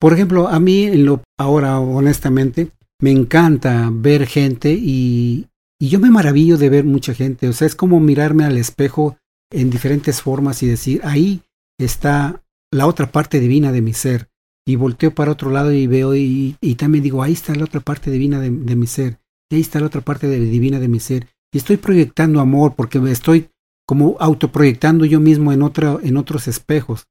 Por 0.00 0.12
ejemplo, 0.12 0.48
a 0.48 0.58
mí 0.58 0.84
en 0.84 1.04
lo 1.04 1.22
ahora 1.38 1.78
honestamente 1.78 2.72
me 3.00 3.12
encanta 3.12 3.90
ver 3.92 4.26
gente 4.26 4.72
y, 4.72 5.46
y 5.80 5.88
yo 5.88 6.00
me 6.00 6.10
maravillo 6.10 6.58
de 6.58 6.68
ver 6.68 6.84
mucha 6.84 7.14
gente. 7.14 7.48
O 7.48 7.52
sea, 7.52 7.66
es 7.66 7.76
como 7.76 8.00
mirarme 8.00 8.44
al 8.44 8.58
espejo 8.58 9.16
en 9.52 9.70
diferentes 9.70 10.20
formas 10.20 10.62
y 10.62 10.66
decir, 10.66 11.00
ahí 11.04 11.40
está 11.78 12.42
la 12.70 12.86
otra 12.86 13.10
parte 13.10 13.40
divina 13.40 13.72
de 13.72 13.82
mi 13.82 13.92
ser. 13.92 14.28
Y 14.66 14.76
volteo 14.76 15.14
para 15.14 15.32
otro 15.32 15.50
lado 15.50 15.72
y 15.72 15.86
veo 15.86 16.14
y, 16.14 16.56
también 16.78 17.04
digo, 17.04 17.22
ahí 17.22 17.32
está 17.32 17.54
la 17.54 17.64
otra 17.64 17.80
parte 17.80 18.10
divina 18.10 18.40
de, 18.40 18.50
mi 18.50 18.86
ser. 18.86 19.18
ahí 19.50 19.60
está 19.60 19.78
la 19.80 19.86
otra 19.86 20.00
parte 20.00 20.28
divina 20.28 20.80
de 20.80 20.88
mi 20.88 21.00
ser. 21.00 21.28
Y 21.52 21.58
estoy 21.58 21.76
proyectando 21.76 22.40
amor 22.40 22.74
porque 22.74 22.98
me 22.98 23.10
estoy 23.10 23.48
como 23.86 24.16
autoproyectando 24.18 25.04
yo 25.04 25.20
mismo 25.20 25.52
en, 25.52 25.62
otra, 25.62 25.98
en 26.02 26.16
otros 26.16 26.48
espejos. 26.48 27.06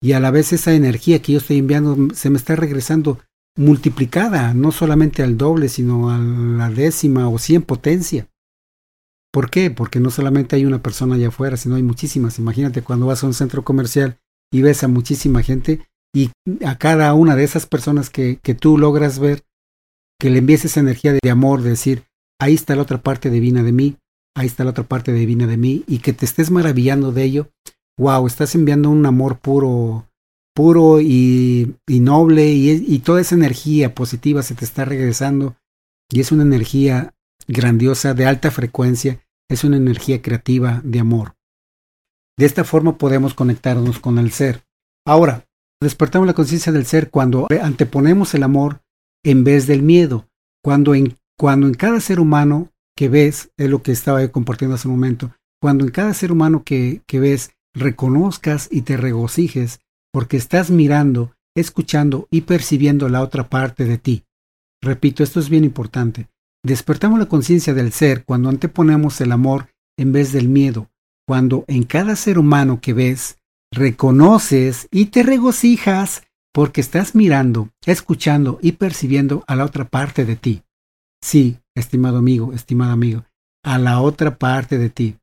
Y 0.00 0.12
a 0.12 0.20
la 0.20 0.30
vez 0.30 0.52
esa 0.52 0.72
energía 0.74 1.20
que 1.20 1.32
yo 1.32 1.38
estoy 1.38 1.58
enviando 1.58 2.14
se 2.14 2.30
me 2.30 2.38
está 2.38 2.56
regresando 2.56 3.18
multiplicada, 3.56 4.54
no 4.54 4.72
solamente 4.72 5.22
al 5.22 5.36
doble, 5.36 5.68
sino 5.68 6.10
a 6.10 6.18
la 6.18 6.70
décima 6.70 7.28
o 7.28 7.38
cien 7.38 7.62
potencia. 7.62 8.28
¿Por 9.32 9.50
qué? 9.50 9.70
Porque 9.70 9.98
no 9.98 10.10
solamente 10.10 10.56
hay 10.56 10.66
una 10.66 10.82
persona 10.82 11.14
allá 11.14 11.28
afuera, 11.28 11.56
sino 11.56 11.76
hay 11.76 11.82
muchísimas. 11.82 12.38
Imagínate 12.38 12.82
cuando 12.82 13.06
vas 13.06 13.24
a 13.24 13.26
un 13.26 13.34
centro 13.34 13.64
comercial 13.64 14.18
y 14.52 14.60
ves 14.60 14.84
a 14.84 14.88
muchísima 14.88 15.42
gente 15.42 15.86
y 16.14 16.30
a 16.64 16.76
cada 16.76 17.14
una 17.14 17.34
de 17.34 17.44
esas 17.44 17.66
personas 17.66 18.10
que, 18.10 18.38
que 18.42 18.54
tú 18.54 18.76
logras 18.76 19.18
ver, 19.18 19.44
que 20.20 20.28
le 20.28 20.38
envíes 20.38 20.64
esa 20.64 20.80
energía 20.80 21.14
de 21.14 21.30
amor, 21.30 21.62
de 21.62 21.70
decir, 21.70 22.04
ahí 22.38 22.54
está 22.54 22.76
la 22.76 22.82
otra 22.82 23.02
parte 23.02 23.30
divina 23.30 23.62
de 23.62 23.72
mí, 23.72 23.96
ahí 24.36 24.46
está 24.46 24.64
la 24.64 24.70
otra 24.70 24.84
parte 24.84 25.12
divina 25.14 25.46
de 25.46 25.56
mí, 25.56 25.84
y 25.88 26.00
que 26.00 26.12
te 26.12 26.26
estés 26.26 26.50
maravillando 26.50 27.12
de 27.12 27.24
ello, 27.24 27.48
wow, 27.98 28.26
estás 28.26 28.54
enviando 28.54 28.90
un 28.90 29.06
amor 29.06 29.38
puro, 29.38 30.06
puro 30.54 31.00
y, 31.00 31.76
y 31.88 32.00
noble, 32.00 32.52
y, 32.52 32.70
y 32.70 32.98
toda 32.98 33.22
esa 33.22 33.34
energía 33.34 33.94
positiva 33.94 34.42
se 34.42 34.54
te 34.54 34.66
está 34.66 34.84
regresando, 34.84 35.56
y 36.10 36.20
es 36.20 36.30
una 36.30 36.42
energía 36.42 37.14
grandiosa, 37.52 38.14
de 38.14 38.26
alta 38.26 38.50
frecuencia, 38.50 39.20
es 39.48 39.62
una 39.62 39.76
energía 39.76 40.22
creativa 40.22 40.80
de 40.84 41.00
amor. 41.00 41.36
De 42.38 42.46
esta 42.46 42.64
forma 42.64 42.96
podemos 42.96 43.34
conectarnos 43.34 44.00
con 44.00 44.18
el 44.18 44.32
ser. 44.32 44.64
Ahora, 45.06 45.46
despertamos 45.80 46.26
la 46.26 46.34
conciencia 46.34 46.72
del 46.72 46.86
ser 46.86 47.10
cuando 47.10 47.46
anteponemos 47.62 48.34
el 48.34 48.42
amor 48.42 48.80
en 49.22 49.44
vez 49.44 49.66
del 49.66 49.82
miedo, 49.82 50.28
cuando 50.64 50.94
en, 50.94 51.18
cuando 51.38 51.66
en 51.66 51.74
cada 51.74 52.00
ser 52.00 52.20
humano 52.20 52.70
que 52.96 53.08
ves, 53.08 53.50
es 53.58 53.68
lo 53.68 53.82
que 53.82 53.92
estaba 53.92 54.26
compartiendo 54.28 54.74
hace 54.74 54.88
un 54.88 54.94
momento, 54.94 55.34
cuando 55.60 55.84
en 55.84 55.90
cada 55.90 56.14
ser 56.14 56.32
humano 56.32 56.62
que, 56.64 57.02
que 57.06 57.20
ves 57.20 57.52
reconozcas 57.74 58.68
y 58.70 58.82
te 58.82 58.96
regocijes 58.96 59.80
porque 60.12 60.36
estás 60.36 60.70
mirando, 60.70 61.32
escuchando 61.54 62.28
y 62.30 62.42
percibiendo 62.42 63.08
la 63.08 63.22
otra 63.22 63.48
parte 63.48 63.84
de 63.84 63.98
ti. 63.98 64.24
Repito, 64.82 65.22
esto 65.22 65.38
es 65.40 65.48
bien 65.48 65.64
importante. 65.64 66.28
Despertamos 66.64 67.18
la 67.18 67.26
conciencia 67.26 67.74
del 67.74 67.92
ser 67.92 68.24
cuando 68.24 68.48
anteponemos 68.48 69.20
el 69.20 69.32
amor 69.32 69.68
en 69.98 70.12
vez 70.12 70.32
del 70.32 70.48
miedo, 70.48 70.90
cuando 71.26 71.64
en 71.66 71.82
cada 71.82 72.14
ser 72.14 72.38
humano 72.38 72.80
que 72.80 72.92
ves, 72.92 73.38
reconoces 73.72 74.86
y 74.90 75.06
te 75.06 75.22
regocijas 75.22 76.22
porque 76.52 76.80
estás 76.80 77.14
mirando, 77.14 77.70
escuchando 77.84 78.58
y 78.62 78.72
percibiendo 78.72 79.42
a 79.46 79.56
la 79.56 79.64
otra 79.64 79.88
parte 79.88 80.24
de 80.24 80.36
ti. 80.36 80.62
Sí, 81.22 81.58
estimado 81.74 82.18
amigo, 82.18 82.52
estimada 82.52 82.92
amigo, 82.92 83.24
a 83.64 83.78
la 83.78 84.00
otra 84.00 84.38
parte 84.38 84.78
de 84.78 84.90
ti. 84.90 85.16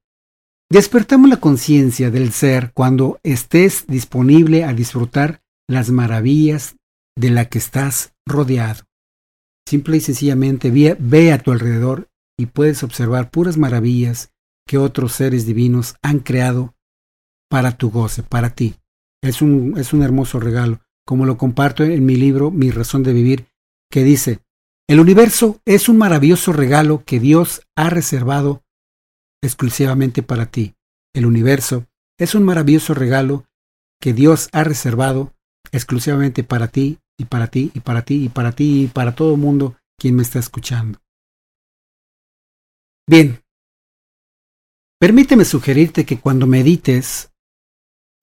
Despertamos 0.71 1.29
la 1.29 1.37
conciencia 1.37 2.11
del 2.11 2.31
ser 2.31 2.71
cuando 2.73 3.19
estés 3.23 3.85
disponible 3.87 4.63
a 4.63 4.73
disfrutar 4.73 5.41
las 5.67 5.89
maravillas 5.89 6.75
de 7.15 7.31
la 7.31 7.45
que 7.45 7.57
estás 7.59 8.13
rodeado. 8.25 8.88
Simple 9.69 9.97
y 9.97 10.01
sencillamente 10.01 10.71
ve, 10.71 11.31
a 11.31 11.37
tu 11.37 11.51
alrededor 11.51 12.09
y 12.39 12.47
puedes 12.47 12.81
observar 12.81 13.29
puras 13.29 13.55
maravillas 13.55 14.31
que 14.67 14.79
otros 14.79 15.13
seres 15.13 15.45
divinos 15.45 15.93
han 16.01 16.21
creado 16.21 16.73
para 17.51 17.77
tu 17.77 17.91
goce, 17.91 18.23
para 18.23 18.49
ti. 18.49 18.73
Es 19.21 19.43
un, 19.43 19.75
es 19.77 19.93
un 19.93 20.01
hermoso 20.01 20.39
regalo, 20.39 20.79
como 21.05 21.27
lo 21.27 21.37
comparto 21.37 21.83
en 21.83 22.03
mi 22.03 22.15
libro 22.15 22.49
Mi 22.49 22.71
razón 22.71 23.03
de 23.03 23.13
vivir, 23.13 23.45
que 23.91 24.03
dice, 24.03 24.39
el 24.87 24.99
universo 24.99 25.61
es 25.65 25.87
un 25.87 25.97
maravilloso 25.99 26.51
regalo 26.51 27.03
que 27.05 27.19
Dios 27.19 27.61
ha 27.75 27.91
reservado 27.91 28.63
exclusivamente 29.43 30.23
para 30.23 30.47
ti. 30.47 30.73
El 31.13 31.27
universo 31.27 31.85
es 32.17 32.33
un 32.33 32.43
maravilloso 32.43 32.95
regalo 32.95 33.45
que 34.01 34.13
Dios 34.13 34.49
ha 34.51 34.63
reservado 34.63 35.35
exclusivamente 35.71 36.43
para 36.43 36.69
ti 36.69 36.97
y 37.19 37.25
para 37.25 37.47
ti 37.47 37.71
y 37.75 37.81
para 37.81 38.01
ti 38.01 38.25
y 38.25 38.29
para 38.29 38.51
ti 38.53 38.83
y 38.83 38.87
para 38.87 39.13
todo 39.13 39.35
el 39.35 39.39
mundo 39.39 39.75
quien 39.99 40.15
me 40.15 40.23
está 40.23 40.39
escuchando. 40.39 40.99
Bien, 43.07 43.43
permíteme 44.99 45.45
sugerirte 45.45 46.05
que 46.05 46.19
cuando 46.19 46.47
medites, 46.47 47.31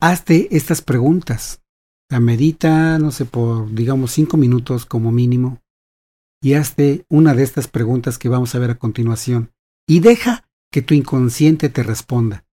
hazte 0.01 0.49
estas 0.57 0.83
preguntas. 0.83 1.63
La 2.09 2.21
medita, 2.21 2.99
no 2.99 3.11
sé, 3.11 3.25
por 3.25 3.73
digamos 3.73 4.13
cinco 4.13 4.37
minutos 4.37 4.87
como 4.87 5.13
mínimo 5.13 5.61
y 6.43 6.55
hazte 6.55 7.05
una 7.09 7.35
de 7.35 7.43
estas 7.43 7.69
preguntas 7.69 8.19
que 8.19 8.29
vamos 8.29 8.55
a 8.55 8.59
ver 8.59 8.71
a 8.71 8.79
continuación 8.79 9.53
y 9.89 10.01
deja 10.01 10.49
que 10.71 10.83
tu 10.83 10.95
inconsciente 10.95 11.69
te 11.69 11.83
responda. 11.83 12.45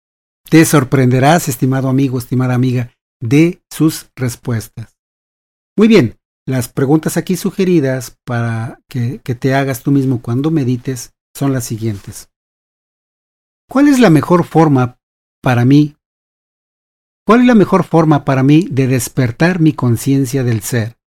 Te 0.50 0.66
sorprenderás, 0.66 1.48
estimado 1.48 1.90
amigo, 1.90 2.18
estimada 2.18 2.54
amiga, 2.54 2.92
de 3.22 3.62
sus 3.72 4.10
respuestas. 4.16 4.98
Muy 5.78 5.88
bien, 5.88 6.18
las 6.46 6.68
preguntas 6.68 7.18
aquí 7.18 7.38
sugeridas 7.38 8.18
para 8.26 8.80
que, 8.90 9.20
te 9.20 9.56
hagas 9.56 9.84
tú 9.84 9.92
mismo 9.92 10.22
cuando 10.22 10.52
medites 10.52 11.14
son 11.34 11.54
las 11.54 11.64
siguientes. 11.64 12.30
¿Cuál 13.70 13.88
es 13.88 14.00
la 14.00 14.10
mejor 14.10 14.44
forma 14.44 15.00
para 15.42 15.66
mí? 15.66 15.96
¿Cuál 17.26 17.42
es 17.42 17.48
la 17.48 17.56
mejor 17.56 17.86
forma 17.86 18.26
para 18.26 18.44
mí 18.44 18.68
de 18.70 18.88
despertar 18.88 19.62
mi 19.62 19.74
conciencia 19.74 20.44
del 20.44 20.62
ser? 20.62 20.98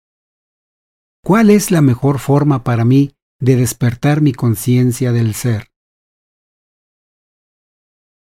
¿Cuál 1.23 1.51
es 1.51 1.71
la 1.71 1.83
mejor 1.83 2.19
forma 2.19 2.65
para 2.65 2.85
mí 2.85 3.15
de 3.39 3.57
despertar 3.57 4.23
mi 4.23 4.33
conciencia 4.33 5.13
del 5.13 5.35
ser? 5.35 5.71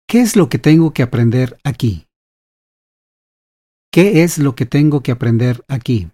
¿Qué 0.08 0.22
es 0.22 0.36
lo 0.36 0.50
que 0.50 0.60
tengo 0.60 0.92
que 0.92 1.04
aprender 1.04 1.58
aquí? 1.64 2.08
¿Qué 3.92 4.24
es 4.24 4.38
lo 4.38 4.56
que 4.56 4.66
tengo 4.66 5.02
que 5.02 5.12
aprender 5.12 5.64
aquí? 5.68 6.12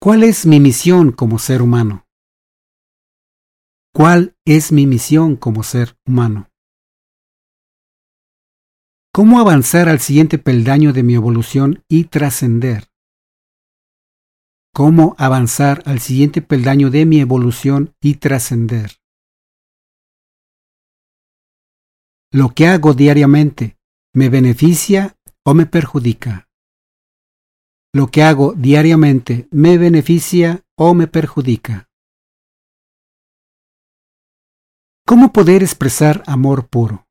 ¿Cuál 0.00 0.24
es 0.24 0.46
mi 0.46 0.60
misión 0.60 1.12
como 1.12 1.38
ser 1.38 1.62
humano? 1.62 2.06
¿Cuál 3.92 4.36
es 4.46 4.72
mi 4.72 4.86
misión 4.86 5.36
como 5.36 5.62
ser 5.62 5.96
humano? 6.06 6.48
¿Cómo 9.12 9.40
avanzar 9.40 9.88
al 9.88 10.00
siguiente 10.00 10.38
peldaño 10.38 10.92
de 10.92 11.02
mi 11.02 11.14
evolución 11.14 11.84
y 11.88 12.04
trascender? 12.04 12.90
cómo 14.72 15.14
avanzar 15.18 15.82
al 15.86 16.00
siguiente 16.00 16.42
peldaño 16.42 16.90
de 16.90 17.04
mi 17.04 17.20
evolución 17.20 17.94
y 18.00 18.14
trascender. 18.14 19.00
Lo 22.32 22.50
que 22.50 22.68
hago 22.68 22.94
diariamente 22.94 23.76
me 24.14 24.28
beneficia 24.28 25.16
o 25.44 25.54
me 25.54 25.66
perjudica. 25.66 26.48
Lo 27.92 28.06
que 28.06 28.22
hago 28.22 28.54
diariamente 28.54 29.48
me 29.50 29.76
beneficia 29.76 30.64
o 30.76 30.94
me 30.94 31.08
perjudica. 31.08 31.88
¿Cómo 35.04 35.32
poder 35.32 35.64
expresar 35.64 36.22
amor 36.26 36.68
puro? 36.68 37.08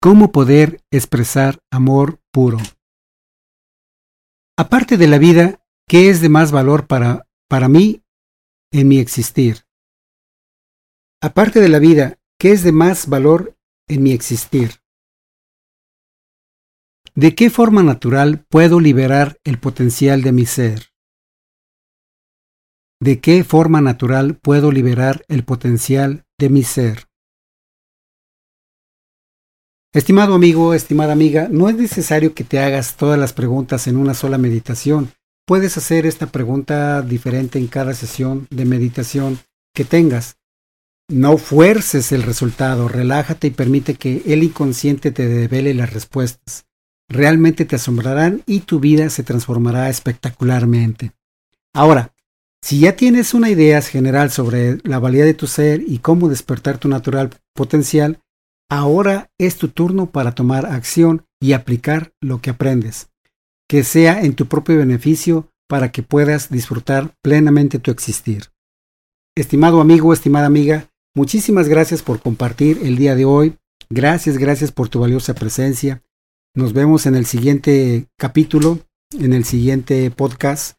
¿Cómo 0.00 0.32
poder 0.32 0.82
expresar 0.90 1.58
amor 1.70 2.18
puro? 2.32 2.56
Aparte 4.56 4.96
de 4.96 5.06
la 5.06 5.18
vida, 5.18 5.62
¿qué 5.86 6.08
es 6.08 6.22
de 6.22 6.30
más 6.30 6.50
valor 6.50 6.86
para, 6.86 7.28
para 7.50 7.68
mí 7.68 8.02
en 8.72 8.88
mi 8.88 8.98
existir? 9.00 9.66
Aparte 11.20 11.60
de 11.60 11.68
la 11.68 11.78
vida, 11.78 12.18
¿qué 12.38 12.52
es 12.52 12.62
de 12.62 12.72
más 12.72 13.06
valor 13.06 13.54
en 13.86 14.02
mi 14.02 14.12
existir? 14.12 14.80
¿De 17.18 17.34
qué 17.34 17.48
forma 17.48 17.82
natural 17.82 18.44
puedo 18.50 18.78
liberar 18.78 19.38
el 19.42 19.58
potencial 19.58 20.20
de 20.20 20.32
mi 20.32 20.44
ser? 20.44 20.88
¿De 23.00 23.20
qué 23.20 23.42
forma 23.42 23.80
natural 23.80 24.36
puedo 24.36 24.70
liberar 24.70 25.24
el 25.28 25.42
potencial 25.42 26.26
de 26.38 26.50
mi 26.50 26.62
ser? 26.62 27.08
Estimado 29.94 30.34
amigo, 30.34 30.74
estimada 30.74 31.14
amiga, 31.14 31.48
no 31.50 31.70
es 31.70 31.76
necesario 31.76 32.34
que 32.34 32.44
te 32.44 32.58
hagas 32.58 32.98
todas 32.98 33.18
las 33.18 33.32
preguntas 33.32 33.86
en 33.86 33.96
una 33.96 34.12
sola 34.12 34.36
meditación. 34.36 35.10
Puedes 35.46 35.78
hacer 35.78 36.04
esta 36.04 36.26
pregunta 36.26 37.00
diferente 37.00 37.58
en 37.58 37.68
cada 37.68 37.94
sesión 37.94 38.46
de 38.50 38.66
meditación 38.66 39.38
que 39.74 39.86
tengas. 39.86 40.36
No 41.08 41.38
fuerces 41.38 42.12
el 42.12 42.24
resultado, 42.24 42.88
relájate 42.88 43.46
y 43.46 43.52
permite 43.52 43.94
que 43.94 44.22
el 44.26 44.42
inconsciente 44.42 45.12
te 45.12 45.26
devele 45.26 45.72
las 45.72 45.94
respuestas. 45.94 46.66
Realmente 47.08 47.64
te 47.64 47.76
asombrarán 47.76 48.42
y 48.46 48.60
tu 48.60 48.80
vida 48.80 49.10
se 49.10 49.22
transformará 49.22 49.88
espectacularmente. 49.88 51.12
Ahora, 51.74 52.12
si 52.62 52.80
ya 52.80 52.96
tienes 52.96 53.34
una 53.34 53.50
idea 53.50 53.80
general 53.82 54.30
sobre 54.30 54.78
la 54.82 54.98
valía 54.98 55.24
de 55.24 55.34
tu 55.34 55.46
ser 55.46 55.82
y 55.86 55.98
cómo 55.98 56.28
despertar 56.28 56.78
tu 56.78 56.88
natural 56.88 57.30
potencial, 57.54 58.20
Ahora 58.68 59.30
es 59.38 59.56
tu 59.56 59.68
turno 59.68 60.10
para 60.10 60.32
tomar 60.32 60.66
acción 60.66 61.24
y 61.40 61.52
aplicar 61.52 62.12
lo 62.20 62.40
que 62.40 62.50
aprendes, 62.50 63.08
que 63.68 63.84
sea 63.84 64.22
en 64.22 64.34
tu 64.34 64.46
propio 64.46 64.78
beneficio 64.78 65.52
para 65.68 65.92
que 65.92 66.02
puedas 66.02 66.50
disfrutar 66.50 67.14
plenamente 67.22 67.78
tu 67.78 67.92
existir. 67.92 68.50
Estimado 69.36 69.80
amigo, 69.80 70.12
estimada 70.12 70.46
amiga, 70.46 70.88
muchísimas 71.14 71.68
gracias 71.68 72.02
por 72.02 72.20
compartir 72.20 72.80
el 72.82 72.96
día 72.96 73.14
de 73.14 73.24
hoy. 73.24 73.56
Gracias, 73.88 74.36
gracias 74.36 74.72
por 74.72 74.88
tu 74.88 74.98
valiosa 74.98 75.34
presencia. 75.34 76.02
Nos 76.56 76.72
vemos 76.72 77.04
en 77.04 77.16
el 77.16 77.26
siguiente 77.26 78.06
capítulo, 78.16 78.78
en 79.12 79.34
el 79.34 79.44
siguiente 79.44 80.10
podcast. 80.10 80.78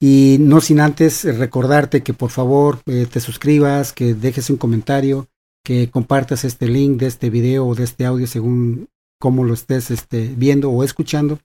Y 0.00 0.36
no 0.38 0.60
sin 0.60 0.78
antes 0.78 1.24
recordarte 1.24 2.04
que 2.04 2.14
por 2.14 2.30
favor 2.30 2.78
eh, 2.86 3.04
te 3.12 3.18
suscribas, 3.18 3.92
que 3.92 4.14
dejes 4.14 4.48
un 4.48 4.58
comentario, 4.58 5.26
que 5.64 5.90
compartas 5.90 6.44
este 6.44 6.68
link 6.68 7.00
de 7.00 7.08
este 7.08 7.30
video 7.30 7.66
o 7.66 7.74
de 7.74 7.82
este 7.82 8.06
audio 8.06 8.28
según 8.28 8.86
cómo 9.18 9.42
lo 9.42 9.54
estés 9.54 9.90
este, 9.90 10.32
viendo 10.36 10.70
o 10.70 10.84
escuchando. 10.84 11.40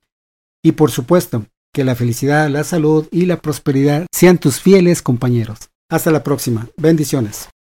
Y 0.64 0.74
por 0.74 0.92
supuesto, 0.92 1.48
Que 1.74 1.84
la 1.84 1.96
felicidad, 1.96 2.52
la 2.52 2.64
salud 2.64 3.08
y 3.10 3.26
la 3.26 3.42
prosperidad 3.42 4.06
sean 4.12 4.38
tus 4.38 4.60
fieles 4.62 5.02
compañeros. 5.02 5.58
Hasta 5.90 6.12
la 6.12 6.22
próxima. 6.22 6.68
Bendiciones. 6.78 7.50